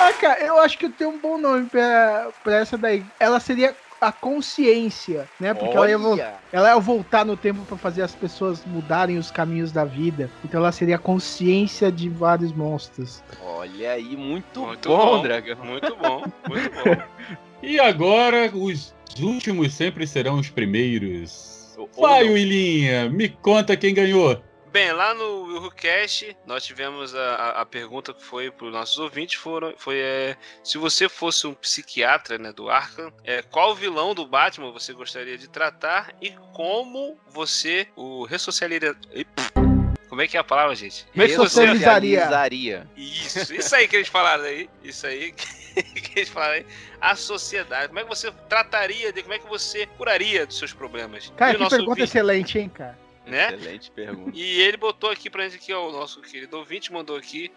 Ah, 0.00 0.12
cara, 0.18 0.40
eu 0.40 0.58
acho 0.60 0.78
que 0.78 0.86
eu 0.86 0.92
tenho 0.92 1.10
um 1.10 1.18
bom 1.18 1.36
nome 1.36 1.66
pra, 1.66 2.28
pra 2.42 2.56
essa 2.56 2.78
daí. 2.78 3.04
Ela 3.18 3.40
seria 3.40 3.74
a 4.00 4.12
consciência, 4.12 5.28
né? 5.40 5.52
Porque 5.54 5.76
ela 5.76 5.88
ia, 5.88 6.34
ela 6.52 6.68
ia 6.68 6.78
voltar 6.78 7.24
no 7.24 7.36
tempo 7.36 7.62
pra 7.64 7.76
fazer 7.76 8.02
as 8.02 8.14
pessoas 8.14 8.64
mudarem 8.64 9.18
os 9.18 9.30
caminhos 9.30 9.72
da 9.72 9.84
vida. 9.84 10.30
Então 10.44 10.60
ela 10.60 10.72
seria 10.72 10.96
a 10.96 10.98
consciência 10.98 11.90
de 11.90 12.08
vários 12.08 12.52
monstros. 12.52 13.22
Olha 13.42 13.92
aí, 13.92 14.16
muito, 14.16 14.60
Muito 14.60 14.88
bom, 14.88 15.16
bom. 15.16 15.22
Dragão. 15.22 15.56
Muito 15.64 15.96
bom, 15.96 16.22
muito 16.48 16.70
bom. 16.70 17.36
E 17.62 17.80
agora, 17.80 18.50
os 18.54 18.94
últimos 19.20 19.74
sempre 19.74 20.06
serão 20.06 20.38
os 20.38 20.48
primeiros. 20.48 21.76
Vai. 21.96 22.28
Willinha, 22.28 23.08
me 23.08 23.28
conta 23.28 23.76
quem 23.76 23.94
ganhou. 23.94 24.42
Bem, 24.70 24.92
lá 24.92 25.14
no 25.14 25.44
WilhoCast, 25.44 26.36
nós 26.46 26.64
tivemos 26.64 27.14
a, 27.14 27.52
a, 27.52 27.66
pergunta 27.66 28.12
que 28.12 28.22
foi 28.22 28.50
para 28.50 28.66
os 28.66 28.72
nossos 28.72 28.98
ouvintes, 28.98 29.38
foram, 29.38 29.72
foi 29.78 29.98
é, 29.98 30.36
se 30.62 30.76
você 30.76 31.08
fosse 31.08 31.46
um 31.46 31.54
psiquiatra 31.54 32.38
né, 32.38 32.52
do 32.52 32.68
Arkham, 32.68 33.10
é, 33.24 33.40
qual 33.40 33.74
vilão 33.74 34.14
do 34.14 34.26
Batman 34.26 34.70
você 34.70 34.92
gostaria 34.92 35.38
de 35.38 35.48
tratar 35.48 36.12
e 36.20 36.32
como 36.52 37.18
você 37.28 37.88
o 37.96 38.24
ressocializaria... 38.24 38.96
Como 40.08 40.22
é 40.22 40.26
que 40.26 40.36
é 40.36 40.40
a 40.40 40.44
palavra, 40.44 40.74
gente? 40.74 41.06
Ressocializaria. 41.12 42.18
Ressocializaria. 42.18 42.88
Isso, 42.96 43.54
isso 43.54 43.76
aí 43.76 43.86
que 43.86 43.96
eles 43.96 44.08
falaram 44.08 44.44
aí. 44.44 44.68
Isso 44.82 45.06
aí 45.06 45.32
que 46.02 46.18
eles 46.18 46.28
falaram 46.30 46.54
aí. 46.54 46.66
A 46.98 47.14
sociedade. 47.14 47.88
Como 47.88 48.00
é 48.00 48.02
que 48.04 48.08
você 48.08 48.32
trataria 48.48 49.12
de. 49.12 49.22
Como 49.22 49.34
é 49.34 49.38
que 49.38 49.46
você 49.46 49.86
curaria 49.86 50.46
dos 50.46 50.58
seus 50.58 50.72
problemas? 50.72 51.30
Cara, 51.36 51.52
E 51.52 51.58
que 51.58 51.68
pergunta 51.68 51.90
ouvinte, 51.90 52.04
excelente, 52.04 52.58
hein, 52.58 52.70
cara? 52.70 52.98
Né? 53.28 53.54
Excelente 53.54 53.90
pergunta. 53.90 54.32
E 54.34 54.60
ele 54.60 54.76
botou 54.76 55.10
aqui 55.10 55.28
pra 55.30 55.44
gente 55.48 55.56
aqui, 55.56 55.72
ó, 55.72 55.88
o 55.88 55.92
nosso 55.92 56.20
querido 56.22 56.56
ouvinte 56.58 56.92
mandou 56.92 57.16
aqui. 57.16 57.52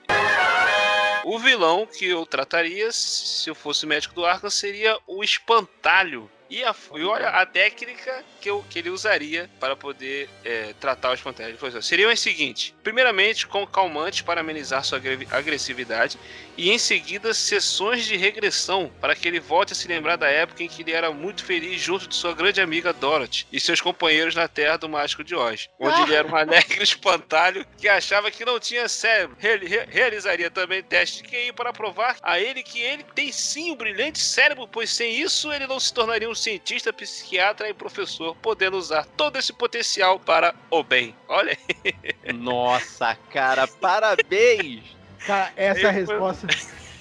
O 1.24 1.38
vilão 1.38 1.86
que 1.86 2.08
eu 2.08 2.26
trataria, 2.26 2.92
se 2.92 3.50
eu 3.50 3.56
fosse 3.56 3.86
médico 3.86 4.16
do 4.16 4.26
Arkham, 4.26 4.50
seria 4.50 4.98
o 5.06 5.24
espantalho. 5.24 6.30
e, 6.50 6.64
a, 6.64 6.76
e 6.96 7.04
olha 7.04 7.30
a 7.30 7.46
técnica 7.46 8.26
que, 8.42 8.50
eu, 8.50 8.66
que 8.70 8.80
ele 8.80 8.90
usaria 8.90 9.50
para 9.60 9.76
poder 9.76 10.28
é, 10.44 10.74
tratar. 10.80 11.10
Ele 11.12 11.18
falou 11.58 11.78
assim, 11.78 11.82
seriam 11.82 12.10
as 12.10 12.20
seguintes: 12.20 12.74
primeiramente, 12.84 13.48
com 13.48 13.66
calmantes 13.66 14.22
para 14.22 14.42
amenizar 14.42 14.84
sua 14.84 15.00
agressividade, 15.32 16.18
e 16.58 16.72
em 16.72 16.78
seguida, 16.78 17.34
sessões 17.34 18.06
de 18.06 18.16
regressão 18.16 18.92
para 19.00 19.16
que 19.16 19.28
ele 19.28 19.40
volte 19.40 19.74
a 19.74 19.76
se 19.76 19.88
lembrar 19.88 20.16
da 20.16 20.28
época 20.28 20.64
em 20.64 20.68
que 20.68 20.82
ele 20.82 20.92
era 20.92 21.12
muito 21.12 21.44
feliz 21.44 21.82
junto 21.82 22.08
de 22.08 22.16
sua 22.16 22.34
grande 22.34 22.62
amiga 22.62 22.94
Dorothy 22.94 23.48
e 23.52 23.60
seus 23.60 23.82
companheiros 23.82 24.36
na 24.36 24.48
Terra 24.48 24.78
do 24.78 24.90
Mágico 24.90 25.24
de 25.24 25.36
Oz, 25.36 25.70
onde 25.80 26.02
ele 26.02 26.16
era 26.16 26.28
um 26.28 26.36
alegre 26.36 26.84
espantalho 26.84 27.66
que 27.78 27.88
achava 27.88 28.32
que 28.32 28.46
não 28.46 28.60
tinha 28.60 28.88
cérebro. 28.88 29.38
Ele 29.42 29.68
realizaria 29.90 30.50
também 30.50 30.84
teste 30.84 31.24
de 31.24 31.30
QI 31.30 31.52
para 31.54 31.74
provar 31.74 32.18
a 32.22 32.40
ele 32.40 32.64
que 32.64 32.80
ele 32.80 33.04
tem 33.16 33.32
sim 33.32 33.72
um 33.72 33.76
brilhante 33.76 34.20
cérebro, 34.20 34.68
pois 34.68 34.90
sem 34.90 35.20
isso 35.20 35.52
ele 35.52 35.68
não 35.68 35.80
se 35.80 35.94
tornaria 35.94 36.30
um 36.30 36.36
cientista, 36.36 36.94
psiquiatra 36.94 37.70
e 37.70 37.74
professor, 37.74 38.36
podendo 38.36 38.78
usar 38.78 39.06
todo 39.18 39.38
esse 39.38 39.54
potencial 39.54 40.20
para 40.20 40.54
o 40.70 40.84
bem. 40.84 41.16
Olha 41.28 41.58
aí. 41.86 42.34
Nossa, 42.34 43.16
cara, 43.32 43.68
parabéns! 43.68 44.84
Cara, 45.26 45.52
essa 45.56 45.80
Ele 45.80 45.92
resposta 45.92 46.48
foi... 46.48 46.58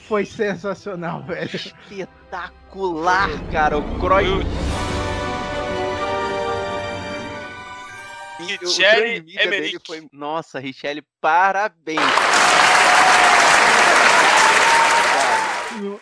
foi... 0.07 0.27
sensacional, 0.27 1.23
velho. 1.29 1.51
Espetacular, 1.55 3.31
cara. 3.51 3.79
O 3.79 3.99
Croy. 3.99 4.27
Richelle 8.39 9.25
Emerick. 9.39 9.79
Foi... 9.87 10.07
Nossa, 10.13 10.59
Richelle, 10.59 11.03
parabéns. 11.21 12.01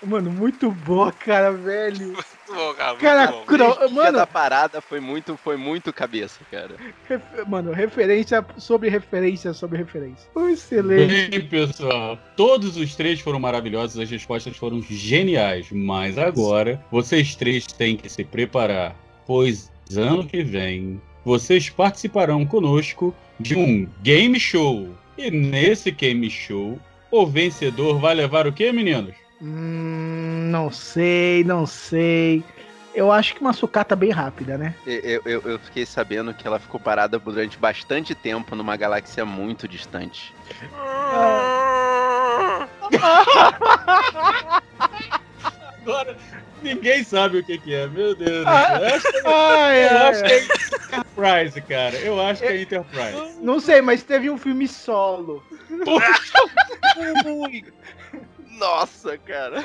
Mano, 0.02 0.30
muito 0.30 0.70
boa, 0.70 1.12
cara, 1.12 1.52
velho. 1.52 2.08
Muito 2.08 2.26
bom, 2.48 2.74
cara. 2.74 2.90
Muito 2.90 3.02
cara, 3.02 3.26
bom. 3.28 3.44
Cro... 3.58 3.90
mano, 3.90 4.18
da 4.18 4.26
parada 4.26 4.80
foi 4.80 5.00
muito, 5.00 5.36
foi 5.36 5.56
muito 5.56 5.92
cabeça, 5.92 6.40
cara. 6.50 6.74
Mano, 7.46 7.72
referência 7.72 8.44
sobre 8.56 8.88
referência 8.88 9.52
sobre 9.52 9.78
referência. 9.78 10.28
Excelente. 10.50 11.30
Bem, 11.30 11.40
pessoal, 11.46 12.18
todos 12.36 12.76
os 12.76 12.94
três 12.94 13.20
foram 13.20 13.40
maravilhosos, 13.40 13.98
as 13.98 14.10
respostas 14.10 14.56
foram 14.56 14.82
geniais, 14.82 15.68
mas 15.70 16.18
agora 16.18 16.82
vocês 16.90 17.34
três 17.34 17.66
têm 17.66 17.96
que 17.96 18.08
se 18.08 18.24
preparar, 18.24 18.96
pois 19.26 19.70
ano 19.96 20.26
que 20.26 20.42
vem 20.42 21.00
vocês 21.24 21.68
participarão 21.68 22.44
conosco 22.46 23.14
de 23.38 23.56
um 23.56 23.86
game 24.02 24.38
show. 24.38 24.88
E 25.16 25.30
nesse 25.30 25.90
game 25.90 26.30
show, 26.30 26.78
o 27.10 27.26
vencedor 27.26 27.98
vai 27.98 28.14
levar 28.14 28.46
o 28.46 28.52
que, 28.52 28.70
meninos? 28.72 29.14
Hum, 29.40 30.48
não 30.50 30.70
sei, 30.70 31.44
não 31.44 31.66
sei. 31.66 32.42
Eu 32.98 33.12
acho 33.12 33.32
que 33.32 33.40
uma 33.40 33.52
sucata 33.52 33.94
bem 33.94 34.10
rápida, 34.10 34.58
né? 34.58 34.74
Eu, 34.84 35.22
eu, 35.24 35.40
eu, 35.42 35.56
fiquei 35.60 35.86
sabendo 35.86 36.34
que 36.34 36.44
ela 36.44 36.58
ficou 36.58 36.80
parada 36.80 37.16
durante 37.16 37.56
bastante 37.56 38.12
tempo 38.12 38.56
numa 38.56 38.76
galáxia 38.76 39.24
muito 39.24 39.68
distante. 39.68 40.34
Agora, 45.80 46.16
ninguém 46.60 47.04
sabe 47.04 47.38
o 47.38 47.44
que, 47.44 47.56
que 47.58 47.72
é, 47.72 47.86
meu 47.86 48.16
Deus. 48.16 48.44
Eu 48.44 48.48
acho 48.48 49.12
que, 49.12 49.22
ai, 49.24 49.84
eu 49.84 49.98
acho 50.08 50.24
que 50.24 50.32
é 50.32 50.42
Enterprise, 50.42 51.60
cara. 51.60 51.96
Eu 51.98 52.20
acho 52.20 52.42
que 52.42 52.48
é 52.48 52.62
Enterprise. 52.62 53.38
Não 53.40 53.60
sei, 53.60 53.80
mas 53.80 54.02
teve 54.02 54.28
um 54.28 54.36
filme 54.36 54.66
solo. 54.66 55.40
Nossa, 58.58 59.16
cara. 59.18 59.64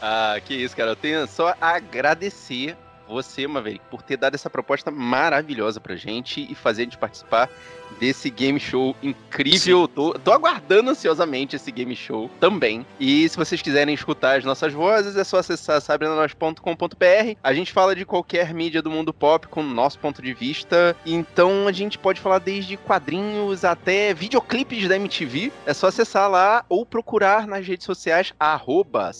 Ah, 0.00 0.36
que 0.44 0.54
isso, 0.54 0.76
cara. 0.76 0.90
Eu 0.90 0.96
tenho 0.96 1.26
só 1.26 1.54
a 1.60 1.76
agradecer 1.76 2.76
você, 3.10 3.46
Maverick, 3.46 3.84
por 3.90 4.02
ter 4.02 4.16
dado 4.16 4.34
essa 4.34 4.48
proposta 4.48 4.90
maravilhosa 4.90 5.80
pra 5.80 5.96
gente 5.96 6.46
e 6.50 6.54
fazer 6.54 6.82
a 6.82 6.84
gente 6.84 6.98
participar 6.98 7.50
desse 7.98 8.30
game 8.30 8.60
show 8.60 8.94
incrível. 9.02 9.88
Tô, 9.88 10.12
tô, 10.14 10.32
aguardando 10.32 10.90
ansiosamente 10.90 11.56
esse 11.56 11.70
game 11.72 11.96
show 11.96 12.30
também. 12.38 12.86
E 12.98 13.28
se 13.28 13.36
vocês 13.36 13.60
quiserem 13.60 13.94
escutar 13.94 14.38
as 14.38 14.44
nossas 14.44 14.72
vozes, 14.72 15.16
é 15.16 15.24
só 15.24 15.38
acessar 15.38 15.80
sabrenanos.com.br. 15.80 17.36
A 17.42 17.52
gente 17.52 17.72
fala 17.72 17.94
de 17.94 18.04
qualquer 18.04 18.54
mídia 18.54 18.80
do 18.80 18.90
mundo 18.90 19.12
pop 19.12 19.48
com 19.48 19.60
o 19.60 19.64
nosso 19.64 19.98
ponto 19.98 20.22
de 20.22 20.32
vista. 20.32 20.96
Então 21.04 21.66
a 21.66 21.72
gente 21.72 21.98
pode 21.98 22.20
falar 22.20 22.38
desde 22.38 22.76
quadrinhos 22.76 23.64
até 23.64 24.14
videoclipes 24.14 24.88
da 24.88 24.96
MTV. 24.96 25.52
É 25.66 25.74
só 25.74 25.88
acessar 25.88 26.30
lá 26.30 26.64
ou 26.68 26.86
procurar 26.86 27.46
nas 27.46 27.66
redes 27.66 27.84
sociais 27.84 28.32
arroba. 28.38 29.12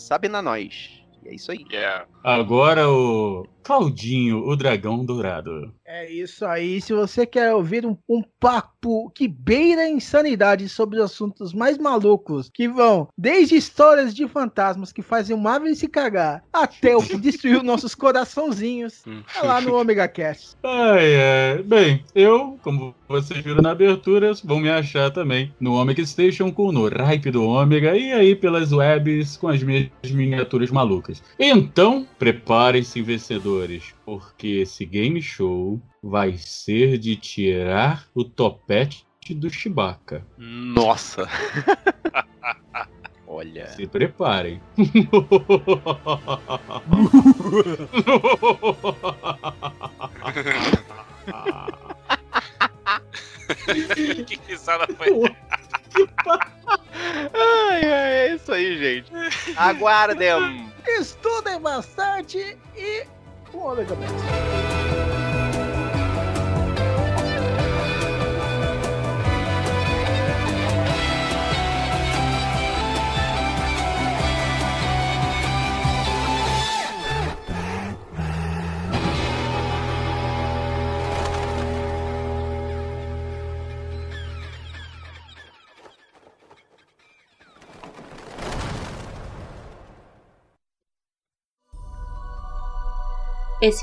E 1.25 1.29
é 1.29 1.35
isso 1.35 1.53
aí. 1.53 1.65
Yeah. 1.71 2.07
Agora 2.23 2.89
o 2.89 3.47
Claudinho, 3.63 4.47
o 4.47 4.57
dragão 4.57 5.05
dourado. 5.05 5.73
É 5.85 6.11
isso 6.11 6.45
aí. 6.45 6.81
Se 6.81 6.93
você 6.93 7.27
quer 7.27 7.55
ouvir 7.55 7.85
um, 7.87 7.97
um, 8.09 8.23
papo 8.41 9.11
que 9.11 9.29
beira 9.29 9.83
a 9.83 9.89
insanidade 9.89 10.69
sobre 10.69 10.99
os 10.99 11.05
assuntos 11.05 11.53
mais 11.53 11.79
malucos, 11.79 12.51
que 12.53 12.69
vão 12.69 13.09
desde 13.17 13.57
histórias 13.57 14.15
de 14.15 14.27
fantasmas 14.27 14.93
que 14.93 15.03
fazem 15.03 15.37
o 15.37 15.39
Marvel 15.39 15.75
se 15.75 15.89
cagar, 15.89 16.43
até 16.53 16.97
o 16.97 17.03
que 17.03 17.17
destruiu 17.19 17.63
nossos 17.63 17.95
coraçãozinhos, 17.95 19.05
é 19.37 19.43
lá 19.47 19.61
no 19.61 19.75
Omega 19.79 20.09
Cast. 20.09 20.57
Ai, 20.63 21.13
é. 21.15 21.63
Bem, 21.63 22.05
eu, 22.15 22.59
como 22.63 22.95
vocês 23.11 23.41
viram 23.41 23.61
na 23.61 23.73
abertura, 23.73 24.31
vão 24.45 24.61
me 24.61 24.71
achar 24.71 25.11
também 25.11 25.53
no 25.59 25.75
Omega 25.75 26.07
Station 26.07 26.53
com 26.53 26.71
no 26.71 26.87
Ripe 26.87 27.33
do 27.33 27.45
Ômega 27.45 27.97
e 27.97 28.13
aí 28.13 28.37
pelas 28.37 28.71
webs 28.71 29.37
com 29.37 29.49
as 29.49 29.65
minhas 29.65 29.91
miniaturas 30.05 30.71
malucas. 30.71 31.21
Então, 31.37 32.07
preparem-se, 32.21 33.03
vencedores, 33.03 33.93
porque 34.07 34.61
esse 34.63 34.87
game 34.87 35.21
show 35.21 35.83
vai 36.01 36.37
ser 36.37 36.99
de 36.99 37.17
tirar 37.17 38.07
o 38.15 38.23
topete 38.23 39.05
do 39.31 39.51
Chewbacca. 39.51 40.25
Nossa! 40.39 41.29
Olha. 43.27 43.67
Se 43.69 43.87
preparem. 43.87 44.61
Aguardem. 59.81 60.71
Estudem 60.87 61.59
bastante 61.59 62.59
e 62.77 63.07
um 63.55 63.61
ômega 63.61 63.97